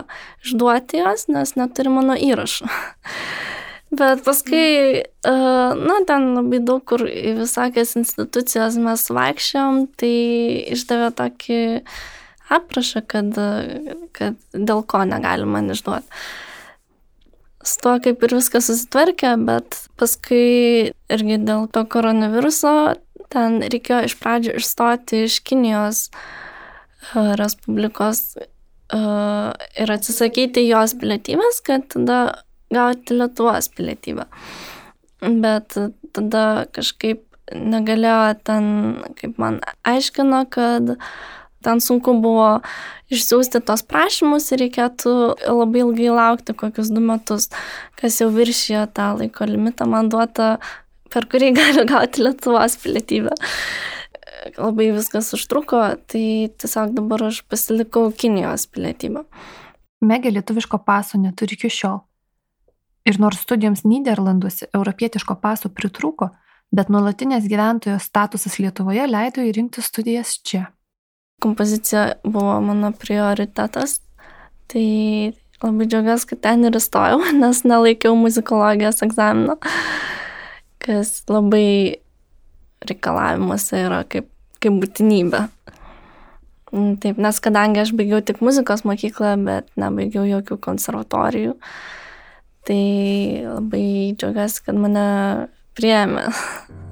išduoti 0.45 1.03
jos, 1.03 1.29
nes 1.33 1.55
neturi 1.59 1.93
mano 1.93 2.17
įrašų. 2.19 2.69
Bet 3.99 4.21
paskui, 4.27 5.05
na, 5.25 5.95
ten 6.09 6.27
labai 6.37 6.59
daug 6.61 6.83
kur 6.85 7.07
į 7.09 7.39
visokias 7.39 7.95
institucijas 7.97 8.77
mes 8.77 9.07
vaikščiom, 9.09 9.87
tai 9.97 10.13
išdavė 10.77 11.09
tokį 11.17 11.63
aprašą, 12.53 13.01
kad, 13.09 13.33
kad 14.13 14.37
dėl 14.53 14.85
ko 14.85 15.07
negalima 15.09 15.65
išduoti 15.73 16.21
su 17.69 17.81
tuo 17.83 17.97
kaip 18.03 18.23
ir 18.25 18.35
viskas 18.39 18.69
susitvarkė, 18.71 19.35
bet 19.49 19.77
paskui 20.01 20.95
irgi 21.13 21.39
dėl 21.43 21.67
to 21.73 21.85
koronaviruso 21.91 22.73
ten 23.33 23.61
reikėjo 23.65 24.03
iš 24.09 24.17
pradžių 24.21 24.57
išstoti 24.61 25.25
iš 25.27 25.39
Kinijos 25.47 26.09
uh, 26.09 27.35
Respublikos 27.41 28.23
uh, 28.39 29.55
ir 29.79 29.95
atsisakyti 29.95 30.67
jos 30.69 30.97
pilietybės, 31.01 31.63
kad 31.67 31.89
tada 31.95 32.21
gauti 32.75 33.17
Lietuvos 33.17 33.71
pilietybę. 33.75 34.29
Bet 35.21 35.75
tada 36.15 36.45
kažkaip 36.77 37.25
negalėjo 37.49 38.37
ten, 38.45 38.71
kaip 39.19 39.41
man 39.41 39.63
aiškino, 39.89 40.45
kad 40.53 40.97
Ten 41.63 41.81
sunku 41.83 42.15
buvo 42.23 42.61
išsiųsti 43.11 43.61
tos 43.67 43.83
prašymus 43.83 44.47
ir 44.55 44.63
reikėtų 44.63 45.15
labai 45.43 45.83
ilgai 45.83 46.13
laukti, 46.15 46.55
kokius 46.55 46.93
du 46.95 47.03
metus, 47.03 47.49
kas 47.99 48.21
jau 48.23 48.29
viršijo 48.31 48.85
tą 48.95 49.11
laiko 49.19 49.49
limitą 49.49 49.89
man 49.91 50.11
duotą, 50.13 50.59
per 51.13 51.29
kurį 51.31 51.53
galiu 51.59 51.87
gauti 51.89 52.25
Lietuvos 52.25 52.79
pilietybę. 52.83 53.35
Labai 54.59 54.91
viskas 54.95 55.33
užtruko, 55.35 55.81
tai 56.11 56.49
tiesiog 56.61 56.95
dabar 56.97 57.29
aš 57.29 57.43
pasilikau 57.51 58.13
Kinijos 58.15 58.69
pilietybę. 58.73 59.25
Megė 60.05 60.33
lietuviško 60.37 60.81
paso 60.87 61.19
neturi 61.19 61.59
iki 61.59 61.71
šiol. 61.75 62.01
Ir 63.09 63.19
nors 63.19 63.41
studijoms 63.43 63.87
Niderlanduose 63.89 64.69
europietiško 64.77 65.39
paso 65.43 65.73
pritruko, 65.73 66.31
bet 66.75 66.91
nuolatinės 66.93 67.49
gyventojos 67.51 68.11
statusas 68.11 68.61
Lietuvoje 68.61 69.09
leido 69.09 69.43
įrinkti 69.43 69.83
studijas 69.83 70.37
čia 70.45 70.69
kompozicija 71.41 72.13
buvo 72.25 72.61
mano 72.61 72.93
prioritetas. 72.93 74.01
Tai 74.67 75.33
labai 75.63 75.87
džiaugiuosi, 75.87 76.27
kad 76.33 76.41
ten 76.45 76.67
ir 76.69 76.77
įstojau, 76.79 77.23
nes 77.43 77.65
nelaikiau 77.65 78.17
muzikologijos 78.19 79.03
egzamino. 79.07 79.59
Kas 80.89 81.13
labai 81.29 82.01
reikalavimuose 82.89 83.85
yra 83.85 84.03
kaip, 84.09 84.29
kaip 84.63 84.81
būtinybė. 84.83 85.45
Mm, 86.73 86.97
taip, 87.03 87.21
nes 87.21 87.39
kadangi 87.45 87.81
aš 87.85 87.95
baigiau 87.97 88.21
tik 88.25 88.43
muzikos 88.45 88.85
mokyklą, 88.89 89.37
bet 89.45 89.71
nebaigiau 89.81 90.27
jokių 90.29 90.59
konservatorijų, 90.65 91.55
tai 92.69 92.83
labai 93.47 93.87
džiaugiuosi, 94.19 94.67
kad 94.67 94.77
mane 94.81 95.07
priėmė. 95.79 96.29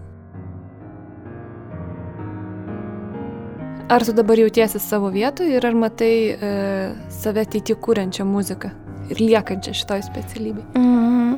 Ar 3.87 4.03
tu 4.03 4.13
dabar 4.17 4.41
jautiesi 4.41 4.81
savo 4.83 5.13
vietoje 5.15 5.55
ir 5.55 5.67
ar 5.67 5.77
matai 5.79 6.15
e, 6.35 6.49
save 7.21 7.45
ateitį 7.47 7.77
kūrenčią 7.85 8.25
muziką 8.27 8.73
ir 9.13 9.21
liekančią 9.21 9.75
šitoj 9.79 10.03
specialybei? 10.09 10.65
Mm, 10.75 11.37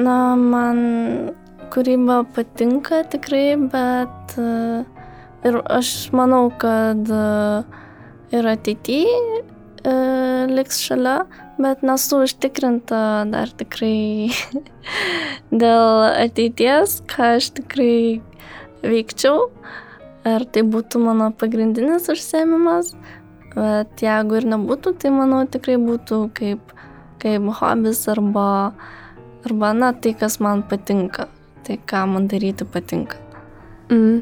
na, 0.00 0.16
man 0.36 0.80
kūryba 1.70 2.22
patinka 2.34 3.04
tikrai, 3.12 3.54
bet 3.70 4.40
uh, 4.40 4.82
Ir 5.40 5.56
aš 5.72 6.10
manau, 6.12 6.50
kad 6.60 7.08
e, 7.08 7.20
ir 8.36 8.48
ateityje 8.50 9.38
liks 10.50 10.82
šalia, 10.84 11.22
bet 11.56 11.80
nesu 11.80 12.18
užtikrinta 12.26 12.98
dar 13.30 13.48
tikrai 13.56 14.28
dėl 15.62 16.02
ateities, 16.10 16.98
ką 17.08 17.30
aš 17.38 17.48
tikrai 17.56 18.20
veikčiau. 18.84 19.48
Ar 20.28 20.44
tai 20.44 20.66
būtų 20.68 21.00
mano 21.00 21.30
pagrindinis 21.32 22.10
užsiemimas, 22.12 22.92
bet 23.54 24.04
jeigu 24.04 24.36
ir 24.36 24.50
nebūtų, 24.52 24.92
tai 25.00 25.14
manau 25.16 25.46
tikrai 25.48 25.78
būtų 25.80 26.18
kaip, 26.36 26.74
kaip 27.24 27.48
hobis 27.62 28.04
arba, 28.12 28.50
arba, 29.46 29.72
na, 29.76 29.92
tai, 29.92 30.12
kas 30.18 30.40
man 30.40 30.62
patinka, 30.62 31.28
tai 31.66 31.78
ką 31.78 32.04
man 32.12 32.28
daryti 32.28 32.68
patinka. 32.68 33.16
Mm 33.88 34.20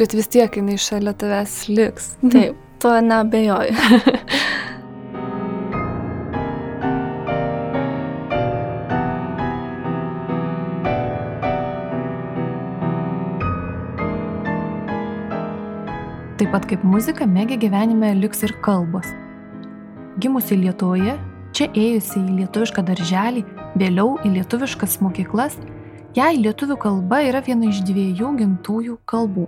bet 0.00 0.14
vis 0.16 0.30
tiek 0.32 0.54
jinai 0.56 0.78
šalia 0.80 1.12
tavęs 1.20 1.54
liks. 1.68 2.14
Taip, 2.32 2.56
tuo 2.80 2.94
nebejoju. 3.04 3.74
Taip 16.40 16.48
pat 16.54 16.64
kaip 16.64 16.80
muzika, 16.88 17.28
mėgė 17.28 17.60
gyvenime 17.60 18.14
liks 18.22 18.40
ir 18.48 18.56
kalbos. 18.64 19.04
Gimusi 20.20 20.56
Lietuvoje, 20.56 21.18
čia 21.52 21.68
ėjusi 21.76 22.16
į 22.22 22.38
lietuvišką 22.38 22.80
darželį, 22.88 23.44
vėliau 23.78 24.16
į 24.24 24.34
lietuviškas 24.38 24.98
mokyklas, 25.04 25.56
jai 26.16 26.34
lietuvių 26.38 26.76
kalba 26.80 27.22
yra 27.26 27.42
viena 27.46 27.70
iš 27.70 27.82
dviejų 27.86 28.34
gimtųjų 28.40 28.98
kalbų. 29.10 29.46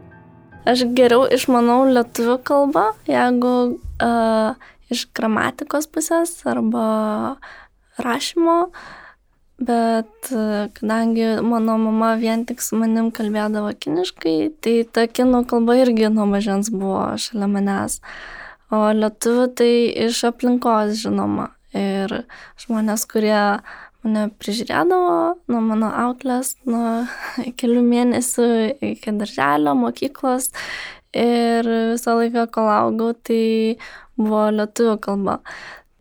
Aš 0.68 0.84
geriau 0.94 1.26
išmanau 1.26 1.82
lietuvių 1.90 2.38
kalbą, 2.46 2.92
jeigu 3.10 3.54
uh, 3.74 4.68
iš 4.92 5.08
gramatikos 5.16 5.88
pusės 5.90 6.36
arba 6.46 7.38
rašymo, 7.98 8.58
bet 9.62 10.30
uh, 10.30 10.68
kadangi 10.76 11.40
mano 11.42 11.74
mama 11.82 12.12
vien 12.20 12.46
tik 12.46 12.62
su 12.62 12.78
manim 12.78 13.10
kalbėdavo 13.14 13.74
kiniškai, 13.74 14.36
tai 14.62 14.76
ta 14.86 15.08
kinų 15.10 15.42
kalba 15.50 15.80
irgi 15.82 16.12
nuo 16.14 16.28
mažens 16.30 16.70
buvo 16.70 17.10
šalia 17.18 17.50
manęs. 17.50 17.98
O 18.72 18.86
lietuvių 18.96 19.50
tai 19.58 19.72
iš 20.06 20.22
aplinkos 20.30 20.94
žinoma. 21.02 21.50
Ir 21.76 22.22
žmonės, 22.60 23.04
kurie 23.08 23.60
mane 24.02 24.28
prižiūrėdavo 24.42 25.18
nuo 25.50 25.60
mano 25.64 25.90
auklės, 26.04 26.56
nuo 26.68 27.04
kelių 27.60 27.84
mėnesių 27.86 28.48
iki 28.92 29.14
darželio, 29.18 29.76
mokyklos. 29.78 30.50
Ir 31.12 31.68
visą 31.92 32.16
laiką, 32.16 32.46
kol 32.54 32.70
augau, 32.72 33.12
tai 33.12 33.76
buvo 34.16 34.46
lietuvių 34.54 34.96
kalba. 35.04 35.38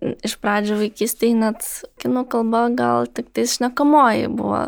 Iš 0.02 0.38
pradžių 0.42 0.80
vaikystėje 0.80 1.38
net 1.38 1.68
kinų 2.02 2.26
kalba 2.32 2.66
gal 2.74 3.10
tik 3.12 3.30
tai 3.36 3.46
šnekamoji 3.46 4.32
buvo 4.34 4.64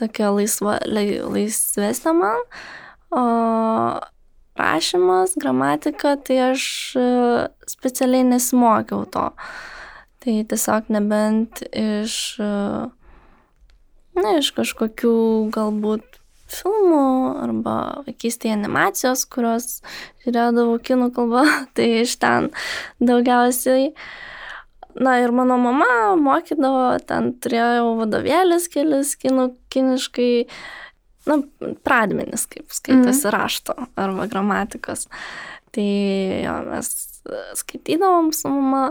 tokia 0.00 0.32
laisva, 0.34 0.80
laisvesnė 0.88 2.16
man. 2.16 2.42
O 3.14 3.22
rašymas, 4.56 5.36
gramatika, 5.38 6.16
tai 6.16 6.40
aš 6.50 6.66
specialiai 7.68 8.26
nesimokiau 8.26 9.04
to. 9.12 9.28
Tai 10.26 10.40
tiesiog 10.50 10.88
nebent 10.90 11.60
iš, 11.70 12.14
na, 12.42 14.30
iš 14.40 14.48
kažkokių 14.56 15.12
galbūt 15.54 16.16
filmų 16.50 17.02
arba 17.44 17.74
vaikystėje 18.08 18.56
animacijos, 18.56 19.22
kurios 19.30 19.68
žiūrėdavau 20.24 20.80
kinų 20.82 21.12
kalbą, 21.14 21.44
tai 21.78 21.86
iš 22.00 22.16
ten 22.22 22.50
daugiausiai. 22.98 23.92
Na 24.98 25.18
ir 25.22 25.30
mano 25.30 25.60
mama 25.62 26.16
mokydavo, 26.18 26.96
ten 27.06 27.34
turėjau 27.38 27.92
vadovėlis 28.00 28.66
kelis 28.72 29.14
kinų, 29.22 29.50
kiniškai, 29.70 30.30
na, 31.30 31.38
pradmenis, 31.86 32.48
kaip 32.50 32.74
skaitosi 32.74 33.28
mm. 33.28 33.34
rašto 33.34 33.78
arba 33.94 34.26
gramatikos. 34.26 35.06
Tai 35.76 35.86
jo, 36.42 36.56
mes 36.72 36.90
skaitydavom 37.60 38.32
su 38.32 38.48
mama, 38.48 38.88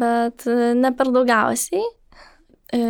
bet 0.00 0.46
e, 0.46 0.74
ne 0.76 0.92
per 0.96 1.12
daugiausiai. 1.14 1.84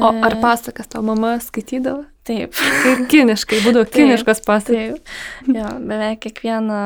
O 0.03 0.11
ar 0.11 0.35
e, 0.35 0.41
pasakas 0.43 0.91
tavo 0.91 1.07
mama 1.13 1.37
skaitydavo? 1.43 2.03
Taip. 2.27 2.57
Ir 2.91 3.05
kiniškai, 3.09 3.61
būdavo 3.65 3.87
kiniškos 3.93 4.43
pasakas. 4.45 4.99
Taip. 4.99 5.13
Jo, 5.55 5.69
beveik 5.79 6.25
kiekvieną, 6.27 6.81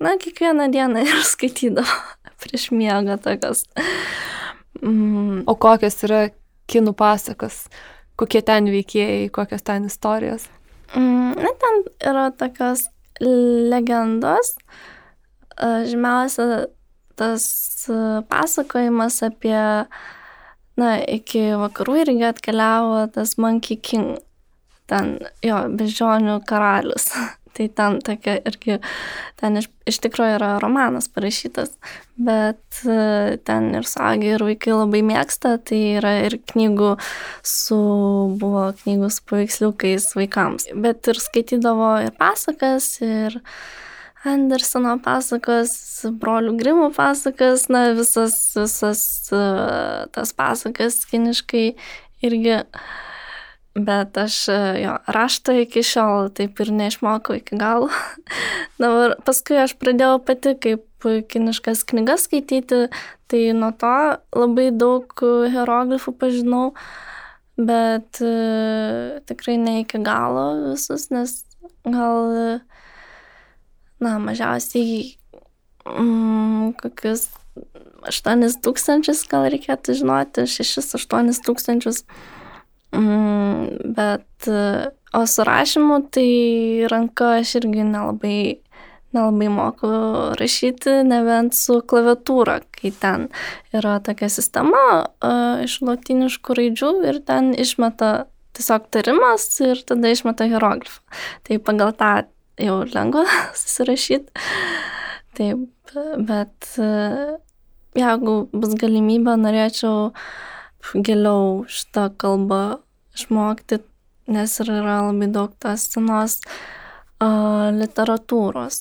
na, 0.00 0.14
kiekvieną 0.22 0.70
dieną 0.72 1.02
ir 1.04 1.24
skaitydavo 1.26 1.98
prieš 2.42 2.70
miegą 2.70 3.18
tokios. 3.22 3.64
Mm. 4.82 5.42
O 5.48 5.56
kokios 5.58 5.98
yra 6.06 6.28
kinų 6.70 6.94
pasakas? 6.96 7.64
Kokie 8.16 8.40
ten 8.46 8.70
veikėjai, 8.72 9.26
kokios 9.34 9.64
ten 9.66 9.88
istorijos? 9.90 10.46
Mm, 10.94 11.34
na, 11.42 11.52
ten 11.60 11.82
yra 12.12 12.30
tokios 12.30 12.86
legendos. 13.20 14.54
Žymiausia 15.56 16.66
tas 17.18 17.46
e, 17.88 17.98
pasakojimas 18.30 19.22
apie, 19.26 19.58
na, 20.80 20.92
iki 21.18 21.48
vakarų 21.62 21.98
irgi 22.04 22.28
atkeliavo 22.30 23.06
tas 23.14 23.36
Monkey 23.40 23.80
King, 23.80 24.20
ten 24.90 25.16
jo, 25.44 25.64
beždžionių 25.78 26.40
karalius. 26.48 27.10
tai 27.56 27.68
ten 27.72 28.00
tokia 28.04 28.36
irgi, 28.48 28.78
ten 29.40 29.56
iš, 29.60 29.68
iš 29.88 30.00
tikrųjų 30.04 30.36
yra 30.36 30.50
romanas 30.60 31.08
parašytas, 31.12 31.72
bet 32.20 32.82
e, 32.84 33.38
ten 33.48 33.70
ir 33.78 33.88
suaugę, 33.88 34.34
ir 34.36 34.44
vaikai 34.44 34.74
labai 34.74 35.02
mėgsta, 35.06 35.56
tai 35.64 35.80
yra 35.96 36.12
ir 36.26 36.38
knygų 36.52 36.92
su, 37.40 37.80
buvo 38.40 38.68
knygų 38.82 39.10
su 39.14 39.24
paveiksliukais 39.30 40.10
vaikams, 40.18 40.68
bet 40.84 41.08
ir 41.12 41.22
skaitydavo 41.22 41.94
ir 42.04 42.14
pasakas, 42.20 42.90
ir 43.04 43.40
Andersono 44.26 44.96
pasakos, 45.02 45.72
brolių 46.18 46.56
Grimų 46.58 46.90
pasakas, 46.96 47.68
na 47.70 47.92
visas, 47.96 48.36
visas 48.58 49.02
uh, 49.34 50.06
tas 50.14 50.32
pasakas 50.36 51.04
kiniškai 51.10 51.66
irgi. 52.26 52.62
Bet 53.76 54.16
aš 54.16 54.36
jo 54.80 54.94
raštą 55.12 55.58
iki 55.66 55.82
šiol 55.84 56.30
taip 56.34 56.62
ir 56.64 56.70
neišmokau 56.72 57.36
iki 57.36 57.58
galo. 57.60 57.90
Dabar 58.82 59.18
paskui 59.26 59.58
aš 59.60 59.76
pradėjau 59.76 60.22
pati 60.24 60.54
kaip 60.56 60.86
kiniškas 61.04 61.84
knygas 61.86 62.24
skaityti, 62.26 62.86
tai 63.30 63.42
nuo 63.54 63.68
to 63.76 63.96
labai 64.34 64.70
daug 64.72 65.12
hieroglifų 65.52 66.14
pažinau, 66.16 66.70
bet 67.60 68.22
uh, 68.24 69.20
tikrai 69.28 69.58
ne 69.60 69.82
iki 69.84 70.00
galo 70.04 70.48
visus, 70.70 71.10
nes 71.12 71.42
gal 71.84 72.32
uh, 72.32 72.75
na, 74.02 74.16
mažiausiai 74.22 75.16
mm, 75.86 76.74
kokius 76.80 77.28
8 78.06 78.44
tūkstančius 78.62 79.24
gal 79.30 79.48
reikėtų 79.50 79.96
žinoti, 80.00 80.46
6-8 80.50 81.32
tūkstančius. 81.46 82.04
Mm, 82.94 83.94
bet, 83.96 84.48
o 85.16 85.24
su 85.26 85.46
rašymu 85.46 85.98
tai 86.14 86.28
ranka 86.92 87.36
aš 87.40 87.56
irgi 87.60 87.86
nelabai, 87.88 88.38
nelabai 89.16 89.50
moku 89.52 89.90
rašyti, 90.38 91.00
nebent 91.08 91.56
su 91.56 91.80
klaviatūra, 91.88 92.60
kai 92.76 92.92
ten 92.94 93.28
yra 93.74 93.98
tokia 94.04 94.30
sistema 94.32 94.86
uh, 95.02 95.64
iš 95.64 95.80
latiniškų 95.82 96.60
raidžių 96.60 96.92
ir 97.10 97.20
ten 97.26 97.52
išmeta 97.56 98.28
tiesiog 98.56 98.88
tarimas 98.94 99.48
ir 99.64 99.82
tada 99.88 100.12
išmeta 100.12 100.46
hieroglifą. 100.48 101.02
Tai 101.44 101.58
pagal 101.64 101.92
tą 101.98 102.12
jau 102.60 102.80
lengva 102.92 103.24
susirašyti. 103.60 104.44
Taip, 105.36 105.92
bet 106.28 106.70
jeigu 107.96 108.36
bus 108.52 108.76
galimybė, 108.80 109.36
norėčiau 109.40 110.10
giliau 110.94 111.66
šitą 111.68 112.08
kalbą 112.20 112.78
išmokti, 113.16 113.80
nes 114.32 114.56
yra 114.64 115.02
labai 115.08 115.28
daug 115.32 115.52
tos 115.62 115.88
senos 115.92 116.40
uh, 117.20 117.72
literatūros 117.74 118.80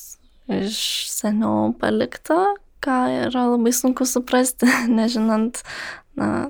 iš 0.52 0.78
seniau 1.10 1.74
palikta, 1.80 2.38
ką 2.86 3.00
yra 3.26 3.48
labai 3.54 3.74
sunku 3.74 4.06
suprasti, 4.06 4.70
nežinant, 5.00 5.64
na, 6.20 6.50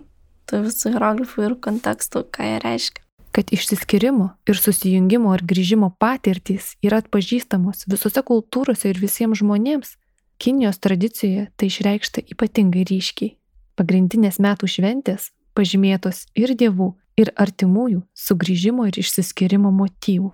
tų 0.50 0.66
visų 0.68 0.96
hieroglifų 0.96 1.50
ir 1.50 1.58
kontekstų, 1.64 2.26
ką 2.34 2.52
jie 2.52 2.62
reiškia. 2.66 3.05
Kad 3.36 3.52
išsiskirimo 3.52 4.30
ir 4.48 4.56
susijungimo 4.56 5.34
ar 5.36 5.41
grįžimo 5.43 5.89
patirtys 6.00 6.69
yra 6.80 7.02
atpažįstamos 7.04 7.84
visose 7.91 8.21
kultūrose 8.24 8.88
ir 8.88 9.02
visiems 9.02 9.41
žmonėms, 9.41 9.98
Kinijos 10.39 10.80
tradicijoje 10.84 11.50
tai 11.56 11.67
išreikšta 11.67 12.24
ypatingai 12.32 12.84
ryškiai. 12.88 13.36
Pagrindinės 13.76 14.39
metų 14.43 14.67
šventės 14.71 15.30
pažymėtos 15.56 16.26
ir 16.36 16.52
dievų, 16.60 16.93
ir 17.19 17.32
artimųjų 17.36 18.02
sugrįžimo 18.15 18.88
ir 18.88 19.00
išsiskirimo 19.04 19.71
motyvų. 19.71 20.32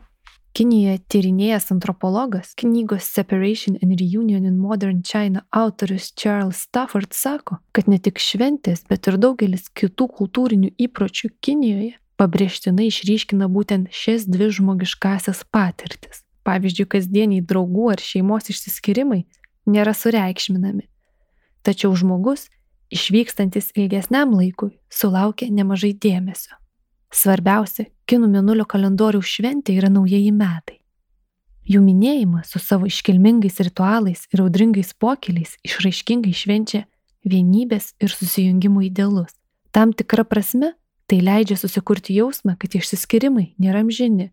Kinijoje 0.57 0.99
tyrinėjęs 1.13 1.69
antropologas, 1.71 2.51
knygos 2.59 3.05
Separation 3.07 3.77
and 3.81 3.95
Reunion 4.01 4.45
in 4.45 4.57
Modern 4.59 4.99
China 5.01 5.45
autorius 5.49 6.11
Charles 6.13 6.65
Stafford 6.67 7.15
sako, 7.15 7.61
kad 7.71 7.87
ne 7.87 8.01
tik 8.03 8.19
šventės, 8.19 8.83
bet 8.89 9.07
ir 9.07 9.17
daugelis 9.21 9.69
kitų 9.71 10.09
kultūrinių 10.17 10.73
įpročių 10.89 11.31
Kinijoje 11.39 11.95
pabrėžtinai 12.21 12.91
išryškina 12.91 13.49
būtent 13.49 13.89
šias 13.89 14.27
dvi 14.29 14.51
žmogiškasias 14.53 15.41
patirtis. 15.49 16.21
Pavyzdžiui, 16.45 16.87
kasdieniai 16.89 17.41
draugų 17.45 17.91
ar 17.93 18.01
šeimos 18.01 18.49
išsiskirimai 18.53 19.23
nėra 19.69 19.93
sureikšminami. 19.97 20.87
Tačiau 21.65 21.93
žmogus, 21.97 22.47
išvykstantis 22.93 23.71
ilgesniam 23.77 24.33
laikui, 24.33 24.73
sulaukia 24.89 25.49
nemažai 25.53 25.93
dėmesio. 25.93 26.57
Svarbiausia, 27.13 27.89
kinų 28.09 28.29
mėnulio 28.31 28.65
kalendoriaus 28.69 29.29
šventė 29.29 29.75
yra 29.77 29.91
naujieji 29.91 30.31
metai. 30.33 30.79
Jų 31.67 31.81
minėjimas 31.85 32.49
su 32.53 32.59
savo 32.59 32.87
iškilmingais 32.89 33.59
ritualais 33.61 34.25
ir 34.33 34.41
audringais 34.41 34.95
pokyliais 34.97 35.57
išraiškingai 35.67 36.33
švenčia 36.33 36.85
vienybės 37.27 37.93
ir 38.01 38.09
susijungimų 38.09 38.87
idealus. 38.89 39.35
Tam 39.71 39.93
tikra 39.93 40.25
prasme 40.27 40.73
tai 41.11 41.19
leidžia 41.19 41.57
susikurti 41.59 42.15
jausmą, 42.15 42.55
kad 42.55 42.71
išsiskirimai 42.77 43.49
nėra 43.59 43.81
amžini, 43.83 44.29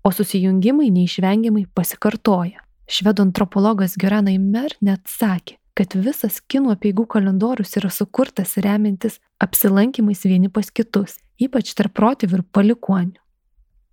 o 0.00 0.08
susijungimai 0.14 0.88
neišvengiamai 0.94 1.66
pasikartoja. 1.76 2.62
Švedų 2.88 3.26
antropologas 3.26 3.98
Geranai 4.00 4.38
Mer 4.40 4.72
net 4.80 5.04
sakė, 5.10 5.58
kad 5.76 5.92
visas 5.98 6.38
kinų 6.40 6.72
apieigų 6.72 7.04
kalendorius 7.12 7.76
yra 7.76 7.90
sukurtas 7.92 8.56
remiantis 8.64 9.18
apsilankimais 9.42 10.24
vieni 10.24 10.48
pas 10.48 10.70
kitus, 10.72 11.18
ypač 11.36 11.74
tarp 11.76 11.92
protėvių 11.98 12.40
ir 12.40 12.46
palikonių. 12.48 13.20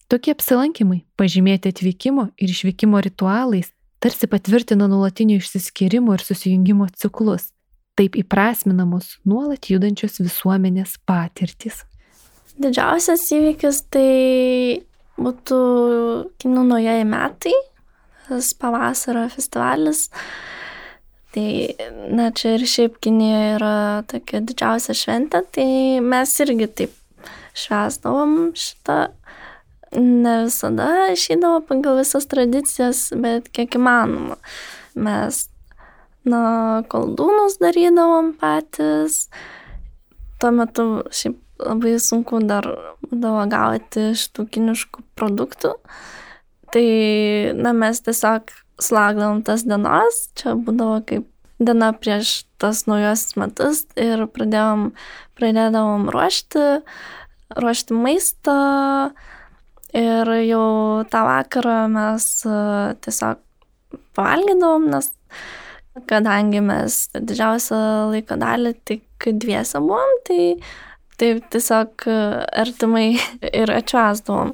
Tokie 0.07 0.31
apsilankimai, 0.31 1.03
pažymėti 1.19 1.73
atvykimo 1.73 2.29
ir 2.37 2.53
išvykimo 2.53 3.01
ritualais, 3.03 3.73
tarsi 3.99 4.29
patvirtina 4.31 4.87
nuolatinio 4.87 5.41
išsiskirimo 5.41 6.15
ir 6.15 6.23
susijungimo 6.23 6.87
ciklus, 6.95 7.49
taip 7.99 8.15
įprasminamos 8.21 9.17
nuolat 9.25 9.73
judančios 9.73 10.21
visuomenės 10.21 11.01
patirtis. 11.09 11.83
Didžiausias 12.61 13.25
įvykis 13.33 13.79
tai 13.93 14.83
būtų 15.17 15.59
kinų 16.41 16.65
naujieji 16.69 17.05
metai, 17.09 17.53
tas 18.27 18.51
pavasario 18.57 19.25
festivalis. 19.33 20.07
Tai, 21.33 21.47
na, 22.13 22.27
čia 22.29 22.59
ir 22.59 22.65
šiaip 22.69 22.99
Kinijoje 23.01 23.55
yra 23.55 23.77
tokia 24.05 24.43
didžiausia 24.45 24.93
šventė, 24.93 25.41
tai 25.55 25.65
mes 26.05 26.33
irgi 26.45 26.67
taip 26.69 26.93
švesdavom 27.57 28.51
šitą. 28.53 28.99
Ne 29.97 30.35
visada 30.45 30.87
išėdavo 31.13 31.63
pagal 31.69 31.99
visas 32.01 32.25
tradicijas, 32.29 33.07
bet 33.17 33.49
kiek 33.53 33.77
įmanoma. 33.77 34.37
Mes, 34.93 35.43
na, 36.25 36.43
koldūnus 36.89 37.59
darydavom 37.61 38.33
patys. 38.41 39.27
Tuo 40.41 40.53
metu 40.53 40.87
šiaip 41.13 41.42
labai 41.65 41.95
sunku 42.01 42.41
dar 42.47 42.67
būdavo 43.07 43.45
gauti 43.51 44.11
šitų 44.19 44.47
kiniškų 44.53 45.05
produktų. 45.17 45.73
Tai, 46.73 46.87
na, 47.59 47.73
mes 47.77 48.01
tiesiog 48.01 48.49
slagdavom 48.81 49.43
tas 49.45 49.65
dienas, 49.67 50.27
čia 50.39 50.55
būdavo 50.57 51.03
kaip 51.07 51.27
diena 51.63 51.91
prieš 51.93 52.43
tas 52.61 52.85
naujosius 52.89 53.37
metus 53.39 53.83
ir 53.99 54.25
pradėjom, 54.33 54.91
pradėdavom 55.37 56.09
ruošti, 56.13 56.65
ruošti 57.59 57.97
maistą 57.97 58.57
ir 59.93 60.33
jau 60.47 61.03
tą 61.13 61.23
vakarą 61.27 61.77
mes 61.93 62.29
e, 62.49 62.57
tiesiog 63.05 63.41
pavalgydavom, 64.17 64.89
nes 64.93 65.11
kadangi 66.09 66.63
mes 66.65 67.03
didžiausią 67.13 67.81
laiko 68.13 68.37
dalį 68.41 68.73
tik 68.89 69.29
dviese 69.29 69.81
buvom, 69.83 70.17
tai 70.25 70.41
taip 71.19 71.45
tiesiog 71.53 72.07
e, 72.09 72.17
artimai 72.63 73.07
ir 73.49 73.73
atšvesdavom. 73.73 74.53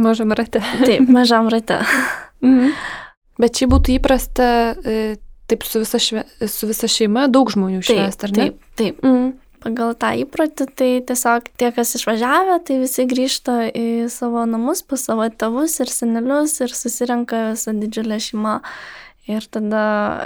Mažam 0.00 0.32
rate. 0.36 0.62
Taip, 0.84 1.08
mažam 1.18 1.50
rate. 1.52 1.82
mhm. 2.44 2.74
Bet 3.40 3.56
čia 3.56 3.70
būtų 3.72 3.94
įprasta 3.96 4.46
e, 4.84 4.96
taip 5.50 5.64
su 5.64 5.80
visa, 5.80 5.98
šve, 5.98 6.24
su 6.48 6.68
visa 6.68 6.88
šeima 6.90 7.26
daug 7.32 7.50
žmonių 7.50 7.80
švęsti, 7.86 8.26
ar 8.26 8.34
ne? 8.36 8.42
Taip, 8.42 8.66
taip. 8.78 9.00
Mm. 9.06 9.30
Pagal 9.60 9.92
tą 10.00 10.10
įprotį, 10.22 10.66
tai 10.72 10.90
tiesiog 11.04 11.50
tie, 11.60 11.68
kas 11.76 11.92
išvažiavę, 11.98 12.60
tai 12.64 12.78
visi 12.80 13.04
grįžta 13.08 13.56
į 13.76 13.88
savo 14.12 14.46
namus, 14.48 14.80
pas 14.88 15.02
savo 15.04 15.26
tėvus 15.28 15.76
ir 15.84 15.92
senelius 15.92 16.56
ir 16.64 16.72
susirenka 16.72 17.50
visą 17.50 17.74
didžiulę 17.76 18.16
šeimą 18.24 18.54
ir 19.28 19.48
tada 19.52 19.82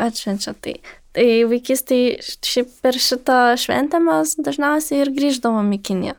atšvenčia 0.07 0.55
tai. 0.62 0.77
Tai 1.14 1.27
vaikystėje 1.46 2.18
šiaip 2.42 2.70
per 2.83 2.98
šitą 2.98 3.38
šventę 3.61 4.00
mes 4.03 4.35
dažniausiai 4.42 5.05
ir 5.05 5.12
grįždavom 5.14 5.70
į 5.77 5.81
Kiniją. 5.87 6.16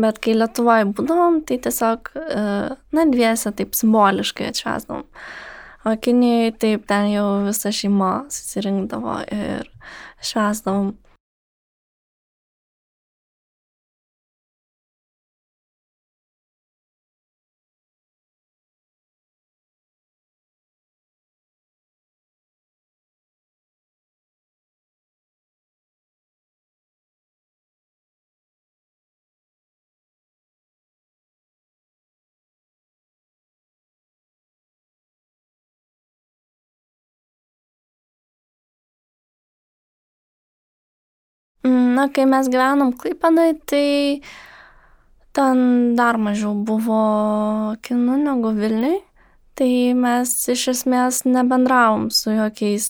Bet 0.00 0.20
kai 0.22 0.36
Lietuvoje 0.36 0.86
būdavom, 0.94 1.40
tai 1.46 1.58
tiesiog, 1.62 2.12
e, 2.14 2.42
na, 2.94 3.06
dviese 3.10 3.50
taip 3.58 3.74
simboliškai 3.76 4.52
atšvesdavom. 4.52 5.02
O 5.84 5.96
Kinijai 5.96 6.52
taip 6.62 6.86
ten 6.88 7.10
jau 7.10 7.26
visa 7.46 7.72
šeima 7.74 8.12
susirinkdavo 8.30 9.18
ir 9.34 9.66
švesdavom. 10.22 10.94
Na, 41.64 42.06
kai 42.08 42.24
mes 42.24 42.48
gyvenom 42.48 42.94
Klaipadai, 42.96 43.52
tai 43.68 44.22
ten 45.36 45.58
dar 45.98 46.16
mažiau 46.16 46.54
buvo 46.56 47.00
kinų 47.84 48.16
negu 48.24 48.54
Vilniui. 48.56 49.02
Tai 49.60 49.72
mes 50.00 50.32
iš 50.48 50.62
esmės 50.72 51.26
nebendravom 51.28 52.08
su 52.08 52.32
jokiais 52.32 52.88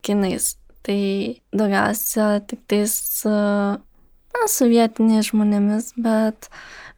kinais. 0.00 0.54
Tai 0.86 1.02
daugiausia 1.52 2.38
tik 2.48 2.62
tais 2.72 2.96
na, 3.28 4.48
su 4.48 4.70
vietiniais 4.72 5.28
žmonėmis, 5.28 5.92
bet 6.00 6.48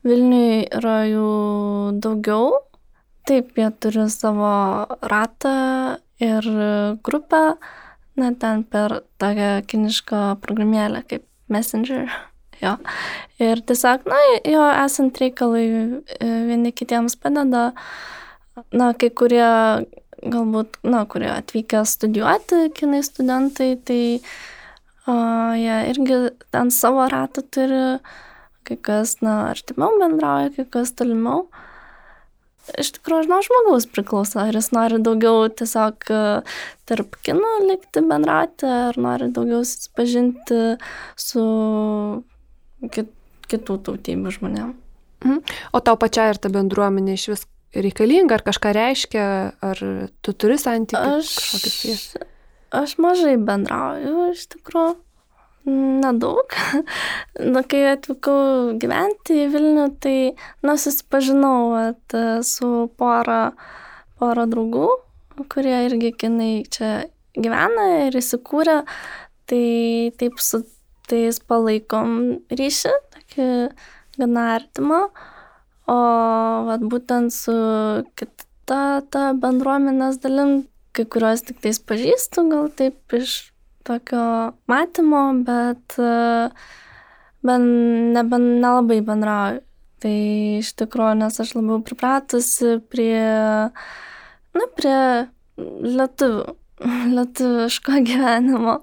Vilniui 0.07 0.69
yra 0.71 1.01
jų 1.11 1.31
daugiau. 1.99 2.61
Taip, 3.27 3.51
jie 3.59 3.73
turi 3.83 4.07
savo 4.12 4.55
ratą 5.03 5.99
ir 6.23 6.47
grupę 7.03 7.43
na, 8.19 8.33
ten 8.35 8.65
per 8.65 9.01
tokią 9.23 9.53
kinišką 9.71 10.25
programėlę 10.43 11.05
kaip 11.07 11.27
Messenger. 11.49 12.09
Jo. 12.61 12.75
Ir 13.41 13.63
tiesiog, 13.65 14.03
na, 14.05 14.17
jo 14.45 14.67
esant 14.69 15.17
reikalai 15.17 15.63
e, 15.65 16.27
vieni 16.45 16.75
kitiems 16.77 17.15
padeda, 17.17 17.71
na, 18.77 18.91
kai 19.01 19.09
kurie 19.17 19.47
galbūt, 20.21 20.77
na, 20.85 21.07
kurie 21.09 21.31
atvykę 21.33 21.81
studijuoti, 21.89 22.67
kinai 22.77 23.01
studentai, 23.07 23.71
tai 23.81 24.03
o, 25.09 25.15
jie 25.57 25.79
irgi 25.95 26.21
ten 26.53 26.69
savo 26.69 27.09
ratą 27.09 27.47
turi, 27.49 27.81
kai 28.69 28.77
kas, 28.91 29.17
na, 29.25 29.39
artimiau 29.55 29.97
bendrauja, 30.03 30.53
kai 30.59 30.69
kas 30.77 30.93
tolimiau 31.01 31.47
iš 32.79 32.93
tikrųjų 32.99 33.29
nuo 33.31 33.41
žmogaus 33.45 33.87
priklauso, 33.91 34.41
ar 34.43 34.57
jis 34.57 34.71
nori 34.77 35.01
daugiau 35.03 35.49
tiesiog 35.53 36.11
e, 36.12 36.23
tarp 36.91 37.16
kinų 37.27 37.53
likti 37.68 38.03
bendrauti, 38.07 38.68
ar 38.91 38.99
nori 39.01 39.31
daugiau 39.35 39.62
susipažinti 39.66 40.61
su 41.21 41.45
kit, 42.95 43.11
kitų 43.51 43.79
tautybių 43.89 44.35
žmonėm. 44.39 44.75
Mhm. 45.25 45.41
O 45.77 45.83
tau 45.85 45.99
pačiai 46.01 46.33
ir 46.33 46.41
ta 46.41 46.53
bendruomenė 46.53 47.18
iš 47.18 47.27
vis 47.35 47.47
reikalinga, 47.77 48.39
ar 48.39 48.47
kažką 48.47 48.73
reiškia, 48.75 49.27
ar 49.62 49.85
tu 50.25 50.35
turi 50.35 50.57
santykių 50.59 51.21
Aš, 51.21 51.31
aš 52.75 52.97
mažai 53.03 53.37
bendrauju, 53.39 54.31
iš 54.35 54.49
tikrųjų. 54.57 54.97
Nedaug. 55.69 56.57
Na, 57.53 57.63
kai 57.69 57.83
atvykau 57.93 58.75
gyventi 58.81 59.43
į 59.45 59.51
Vilnių, 59.53 59.87
tai, 60.01 60.33
na, 60.65 60.77
susipažinau 60.81 61.75
at, 61.77 62.17
su 62.49 62.89
pora, 63.01 63.53
pora 64.21 64.47
draugų, 64.49 64.89
kurie 65.53 65.77
irgi 65.87 66.15
kinai 66.17 66.53
čia 66.73 66.93
gyvena 67.37 68.07
ir 68.07 68.17
įsikūrė. 68.21 68.81
Tai 69.51 69.67
taip 70.21 70.41
su 70.41 70.63
tais 71.11 71.41
palaikom 71.43 72.17
ryšį, 72.55 72.95
tokį 73.17 73.47
gana 74.21 74.47
artimą. 74.57 75.05
O 75.91 76.01
vat, 76.69 76.83
būtent 76.87 77.35
su 77.35 77.55
kita 78.19 78.83
ta 79.11 79.31
bendruomenės 79.35 80.21
dalim, 80.23 80.63
kai 80.95 81.05
kuriuos 81.05 81.43
tik 81.47 81.61
tais 81.65 81.81
pažįstu, 81.83 82.47
gal 82.51 82.71
taip 82.79 83.19
iš 83.19 83.49
tokio 83.87 84.53
matymo, 84.70 85.24
bet, 85.47 85.97
bet 87.47 87.66
nebe, 88.14 88.39
nelabai 88.39 89.01
bendrauju. 89.05 89.64
Tai 90.01 90.12
iš 90.62 90.72
tikrųjų, 90.81 91.16
nes 91.20 91.35
aš 91.43 91.51
labiau 91.59 91.83
pripratusi 91.85 92.78
prie, 92.89 93.20
na, 94.57 94.68
prie 94.78 95.01
lietuvių, 95.61 96.55
lietuviško 97.16 98.01
gyvenimo. 98.09 98.78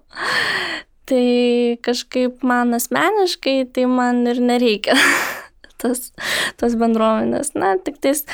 Tai 1.09 1.23
kažkaip 1.87 2.43
man 2.45 2.77
asmeniškai, 2.77 3.63
tai 3.73 3.87
man 3.89 4.27
ir 4.29 4.43
nereikia 4.43 4.97
tas, 5.81 6.11
tas 6.61 6.77
bendruomenės. 6.77 7.55
Na, 7.57 7.73
tik 7.81 7.97
tais, 8.03 8.25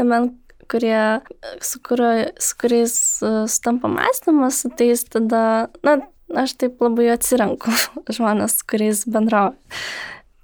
nebent 0.00 0.38
kurie, 0.70 1.02
su, 1.64 1.80
kurio, 1.84 2.10
su 2.38 2.56
kuriais 2.60 2.94
stampa 3.50 3.90
mąstymas, 3.90 4.62
su 4.62 4.70
tais 4.78 5.04
tada, 5.10 5.42
na, 5.86 5.98
aš 6.38 6.54
taip 6.60 6.80
labai 6.82 7.10
atsirenku 7.14 7.74
žmonės, 8.16 8.60
su 8.60 8.70
kuriais 8.70 9.04
bendrauju. 9.10 9.58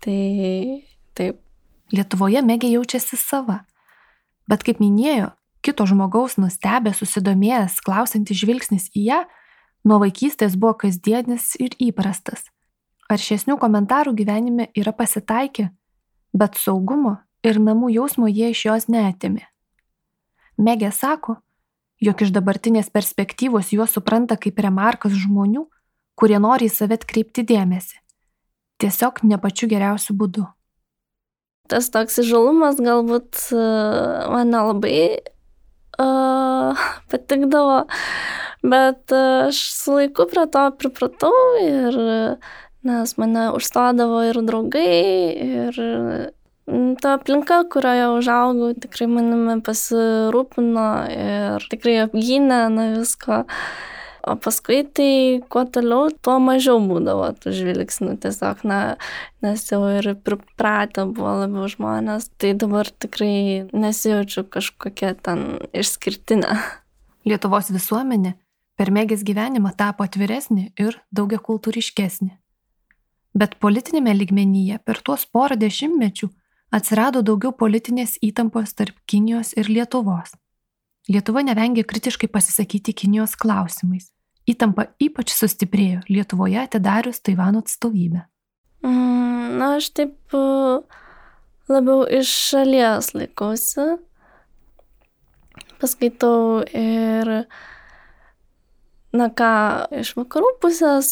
Tai 0.05 0.21
taip. 1.19 1.43
Lietuvoje 1.95 2.41
Megė 2.43 2.73
jaučiasi 2.73 3.15
sava. 3.15 3.61
Bet 4.51 4.65
kaip 4.67 4.81
minėjo, 4.83 5.29
kito 5.63 5.87
žmogaus 5.87 6.35
nustebę, 6.39 6.91
susidomėjęs, 6.95 7.79
klausantis 7.87 8.41
žvilgsnis 8.41 8.89
į 8.91 9.05
ją, 9.07 9.21
nuo 9.87 10.01
vaikystės 10.03 10.59
buvo 10.59 10.75
kasdienis 10.83 11.53
ir 11.63 11.75
įprastas. 11.83 12.49
Aršesnių 13.07 13.55
komentarų 13.63 14.17
gyvenime 14.19 14.67
yra 14.75 14.91
pasitaikę, 14.91 15.69
bet 16.35 16.59
saugumo 16.59 17.21
ir 17.47 17.61
namų 17.63 17.93
jausmo 17.95 18.27
jie 18.27 18.51
iš 18.51 18.65
jos 18.67 18.89
neatimė. 18.91 19.47
Megė 20.57 20.91
sako, 20.95 21.37
jog 22.01 22.23
iš 22.25 22.33
dabartinės 22.33 22.89
perspektyvos 22.93 23.73
juos 23.77 23.93
supranta 23.97 24.39
kaip 24.41 24.59
remarkas 24.65 25.17
žmonių, 25.17 25.67
kurie 26.17 26.39
nori 26.41 26.71
į 26.71 26.73
save 26.73 26.97
atkreipti 26.97 27.45
dėmesį. 27.47 28.01
Tiesiog 28.81 29.23
ne 29.25 29.39
pačiu 29.41 29.69
geriausiu 29.69 30.17
būdu. 30.17 30.47
Tas 31.69 31.89
toks 31.91 32.21
žalumas 32.23 32.79
galbūt 32.79 33.49
man 33.53 34.53
nelabai 34.53 35.19
uh, 35.99 36.85
patikdavo, 37.11 37.81
bet 38.63 39.13
aš 39.17 39.63
su 39.75 39.97
laiku 39.99 40.29
prie 40.31 40.47
to 40.53 40.67
pripratau 40.79 41.35
ir 41.63 41.99
nes 42.87 43.17
mane 43.19 43.49
užstodavo 43.57 44.23
ir 44.29 44.39
draugai, 44.47 45.03
ir 45.43 45.81
ta 47.01 47.15
aplinka, 47.15 47.63
kurioje 47.71 48.07
užaugau, 48.17 48.73
tikrai 48.83 49.07
manimi 49.11 49.61
pasirūpino 49.67 50.87
ir 51.15 51.67
tikrai 51.71 52.01
apgynė 52.07 52.63
na 52.75 52.89
visko. 52.97 53.45
O 54.27 54.35
paskui 54.43 54.81
tai 54.91 55.39
kuo 55.53 55.63
toliau, 55.71 56.09
tuo 56.11 56.41
mažiau 56.43 56.81
būdavo 56.83 57.29
tų 57.39 57.53
žvilgsnių. 57.55 58.17
Tiesiog, 58.25 58.65
na, 58.67 58.79
nes 59.47 59.63
jau 59.71 59.79
ir 59.87 60.17
pripratę 60.27 61.05
buvo 61.07 61.37
labiau 61.45 61.69
žmonės, 61.71 62.33
tai 62.35 62.51
dabar 62.59 62.91
tikrai 62.91 63.69
nesijaučiu 63.71 64.43
kažkokia 64.51 65.13
ten 65.23 65.45
išskirtinė. 65.71 66.59
Lietuvos 67.31 67.71
visuomenė 67.71 68.35
per 68.75 68.91
mėgės 68.91 69.23
gyvenimą 69.27 69.71
tapo 69.79 70.03
atviresnė 70.03 70.73
ir 70.75 70.99
daugia 71.15 71.39
kultūriškesnė. 71.39 72.33
Bet 73.37 73.55
politinėme 73.63 74.11
lygmenyje 74.17 74.81
per 74.83 74.99
tuos 75.07 75.23
porą 75.31 75.55
dešimtmečių 75.61 76.33
atsirado 76.75 77.23
daugiau 77.23 77.53
politinės 77.55 78.17
įtampos 78.25 78.75
tarp 78.77 78.97
Kinijos 79.07 79.55
ir 79.57 79.71
Lietuvos. 79.71 80.35
Lietuva 81.07 81.45
nevengė 81.47 81.85
kritiškai 81.87 82.29
pasisakyti 82.33 82.95
Kinijos 82.97 83.37
klausimais. 83.39 84.11
Įtampa 84.47 84.89
ypač 85.03 85.33
sustiprėjo 85.35 86.03
Lietuvoje 86.11 86.59
atidarius 86.63 87.23
Taivano 87.23 87.63
atstovybę. 87.63 88.25
Mm, 88.87 89.59
na, 89.59 89.77
aš 89.79 89.91
taip 89.95 90.37
labiau 91.71 92.05
iš 92.07 92.31
šalies 92.51 93.13
laikausi. 93.15 93.97
Paskaitau 95.81 96.63
ir, 96.73 97.33
na 99.13 99.27
ką, 99.37 99.53
iš 100.03 100.15
vakarų 100.17 100.55
pusės 100.63 101.11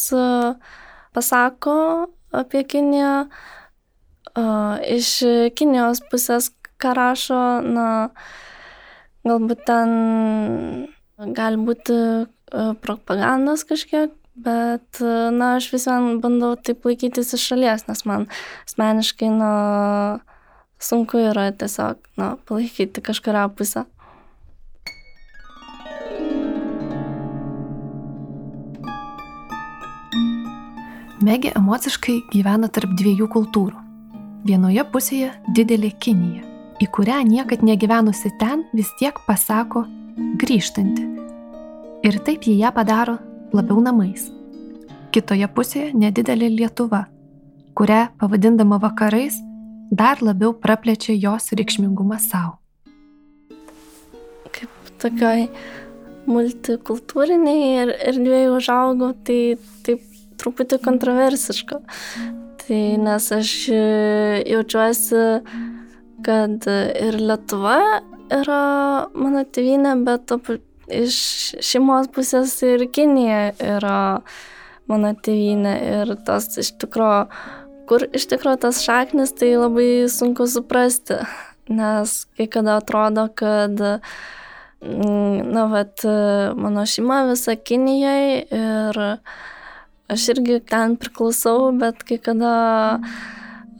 pasako 1.15 1.75
apie 2.35 2.63
Kiniją, 2.67 3.27
iš 4.35 5.09
Kinijos 5.55 6.01
pusės, 6.11 6.51
ką 6.81 6.91
rašo, 6.97 7.41
na, 7.63 7.87
galbūt 9.25 9.65
ten 9.67 9.89
gali 11.35 11.57
būti 11.57 11.97
propagandos 12.83 13.63
kažkiek, 13.67 14.13
bet, 14.35 14.99
na, 14.99 15.55
aš 15.55 15.71
vis 15.73 15.87
vien 15.87 16.19
bandau 16.23 16.55
taip 16.59 16.85
laikytis 16.85 17.33
iš 17.37 17.49
šalies, 17.51 17.87
nes 17.87 18.05
man 18.05 18.27
asmeniškai, 18.67 19.31
na, 19.31 19.51
sunku 20.79 21.21
yra 21.31 21.49
tiesiog, 21.55 22.01
na, 22.19 22.35
palaikyti 22.47 23.03
kažkuria 23.05 23.47
pusę. 23.55 23.85
Megė 31.25 31.55
emociškai 31.57 32.19
gyvena 32.29 32.67
tarp 32.69 32.91
dviejų 32.99 33.31
kultūrų. 33.33 33.84
Vienoje 34.45 34.83
pusėje 34.93 35.31
didelė 35.57 35.89
Kinija, 35.97 36.43
į 36.77 36.85
kurią 36.93 37.15
niekad 37.25 37.63
negyvenusi 37.65 38.29
ten 38.37 38.61
vis 38.77 38.91
tiek 38.99 39.17
pasako 39.25 39.81
grįžtanti. 40.37 41.01
Ir 42.05 42.19
taip 42.27 42.45
jie 42.45 42.53
ją 42.59 42.69
padaro 42.75 43.15
labiau 43.57 43.81
namais. 43.81 44.27
Kitoje 45.09 45.49
pusėje 45.49 45.95
nedidelė 45.97 46.51
Lietuva, 46.53 47.07
kurią 47.73 48.03
pavadindama 48.21 48.77
vakarais 48.85 49.41
dar 49.89 50.21
labiau 50.21 50.53
praplečia 50.53 51.17
jos 51.17 51.49
reikšmingumą 51.57 52.21
savo. 52.21 52.59
Kaip 54.53 54.93
tokioj 55.01 55.47
multikultūriniai 56.29 57.67
ir, 57.81 57.97
dviejų 58.21 58.57
užaugau, 58.61 59.15
tai 59.25 59.57
taip 59.81 60.05
truputį 60.37 60.83
kontroversiška. 60.85 61.81
Tai 62.65 62.97
nes 62.97 63.25
aš 63.31 63.49
jaučiuosi, 64.49 65.23
kad 66.25 66.65
ir 66.97 67.17
Lietuva 67.21 67.77
yra 68.33 69.05
mano 69.13 69.43
tėvynė, 69.45 69.91
bet 70.07 70.33
iš 70.89 71.17
šeimos 71.61 72.09
pusės 72.15 72.55
ir 72.65 72.87
Kinija 72.89 73.53
yra 73.61 73.99
mano 74.89 75.13
tėvynė. 75.13 75.75
Ir 76.01 76.15
tas 76.25 76.49
iš 76.61 76.73
tikrųjų, 76.81 77.21
kur 77.89 78.07
iš 78.17 78.25
tikrųjų 78.33 78.63
tas 78.65 78.81
šaknis, 78.85 79.35
tai 79.37 79.53
labai 79.61 79.89
sunku 80.09 80.49
suprasti. 80.49 81.21
Nes 81.69 82.23
kai 82.37 82.49
kada 82.49 82.79
atrodo, 82.81 83.27
kad 83.29 83.77
na, 84.81 85.67
vat, 85.69 86.01
mano 86.57 86.85
šeima 86.89 87.27
visa 87.29 87.55
Kinijoje 87.57 88.41
ir 88.49 89.05
aš 90.11 90.27
irgi 90.35 90.59
ten 90.69 90.97
priklausau, 91.01 91.71
bet 91.79 92.03
kai 92.07 92.17
kada 92.21 92.53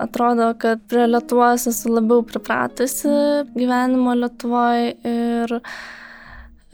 atrodo, 0.02 0.50
kad 0.60 0.82
prie 0.90 1.06
Lietuvos 1.08 1.68
esu 1.72 1.94
labiau 1.94 2.24
pripratusi 2.28 3.12
gyvenimo 3.56 4.16
Lietuvoje 4.18 4.96
ir 5.08 5.60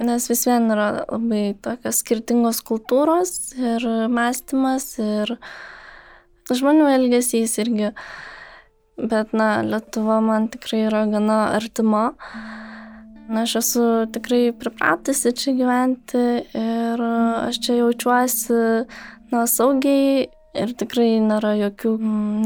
nes 0.02 0.26
vis 0.30 0.48
vien 0.48 0.72
yra 0.74 0.88
labai 1.04 1.52
tokios 1.62 2.02
skirtingos 2.02 2.64
kultūros 2.66 3.54
ir 3.60 3.86
mąstymas 4.10 4.96
ir 5.04 5.36
žmonių 6.52 6.90
elgesys 6.96 7.60
irgi. 7.62 7.92
Bet, 9.02 9.32
na, 9.38 9.62
Lietuva 9.66 10.20
man 10.22 10.50
tikrai 10.52 10.84
yra 10.90 11.06
gana 11.10 11.54
artima. 11.56 12.12
Na, 13.32 13.46
aš 13.46 13.56
esu 13.62 13.86
tikrai 14.14 14.50
pripratusi 14.58 15.32
čia 15.38 15.54
gyventi 15.56 16.26
ir 16.58 17.06
aš 17.48 17.62
čia 17.64 17.78
jaučiuosi 17.80 18.60
na, 19.32 19.46
saugiai 19.48 20.28
ir 20.58 20.74
tikrai 20.80 21.16
nėra 21.24 21.56
jokių 21.60 21.96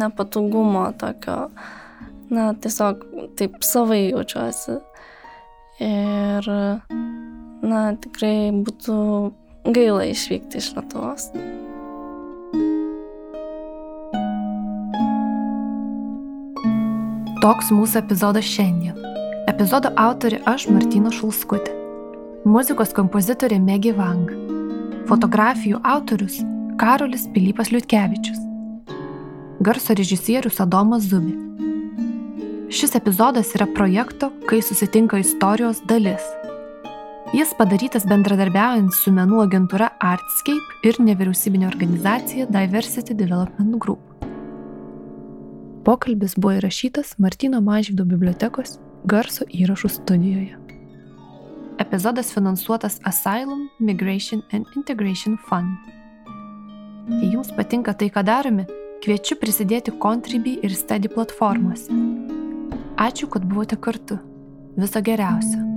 nepatogumo 0.02 0.86
tokio. 1.00 1.50
na, 2.30 2.54
tiesiog 2.54 3.04
taip 3.38 3.62
savai 3.62 4.10
jaučiuosi. 4.10 4.80
Ir, 5.86 6.48
na, 7.66 7.82
tikrai 8.02 8.50
būtų 8.66 8.96
gaila 9.76 10.06
išvykti 10.10 10.62
iš 10.62 10.72
Lietuvos. 10.78 11.30
Toks 17.46 17.70
mūsų 17.70 18.02
epizodas 18.02 18.48
šiandien. 18.50 18.98
Epizodo 19.52 19.92
autori 20.02 20.40
aš 20.50 20.66
Martina 20.74 21.12
Šulskutė. 21.14 21.76
Muzikos 22.46 22.94
kompozitorė 22.98 23.60
Megi 23.62 23.94
Vang. 23.94 24.34
Fotografijų 25.06 25.84
autorius 25.86 26.42
Karolis 26.78 27.28
Pilypas 27.34 27.72
Liutkevičius. 27.72 28.38
Garso 29.60 29.94
režisierius 29.94 30.60
Adomas 30.60 31.04
Zubi. 31.04 31.32
Šis 32.70 32.96
epizodas 32.96 33.54
yra 33.56 33.68
projekto 33.76 34.32
Kai 34.50 34.62
susitinka 34.62 35.18
istorijos 35.18 35.80
dalis. 35.88 36.22
Jis 37.34 37.56
padarytas 37.58 38.04
bendradarbiaujant 38.12 38.92
su 38.92 39.16
menų 39.16 39.40
agentūra 39.46 39.90
Artscape 40.04 40.84
ir 40.84 41.00
nevyriausybinė 41.00 41.72
organizacija 41.72 42.52
Diversity 42.52 43.16
Development 43.16 43.80
Group. 43.80 44.04
Pokalbis 45.88 46.36
buvo 46.36 46.58
įrašytas 46.60 47.16
Martino 47.24 47.64
Mažvydo 47.64 48.04
bibliotekos 48.04 48.82
garso 49.08 49.48
įrašų 49.48 49.96
studijoje. 50.02 50.60
Epizodas 51.80 52.36
finansuotas 52.36 53.00
Asylum, 53.04 53.70
Migration 53.80 54.44
and 54.52 54.66
Integration 54.76 55.40
Fund. 55.48 56.04
Jei 57.06 57.32
jums 57.36 57.52
patinka 57.54 57.94
tai, 57.94 58.10
ką 58.10 58.24
darome, 58.26 58.66
kviečiu 59.04 59.38
prisidėti 59.38 59.94
Contribui 60.02 60.58
ir 60.66 60.74
Steady 60.74 61.12
platformose. 61.14 61.94
Ačiū, 62.98 63.30
kad 63.30 63.46
buvote 63.46 63.78
kartu. 63.78 64.18
Viso 64.76 65.02
geriausio. 65.06 65.75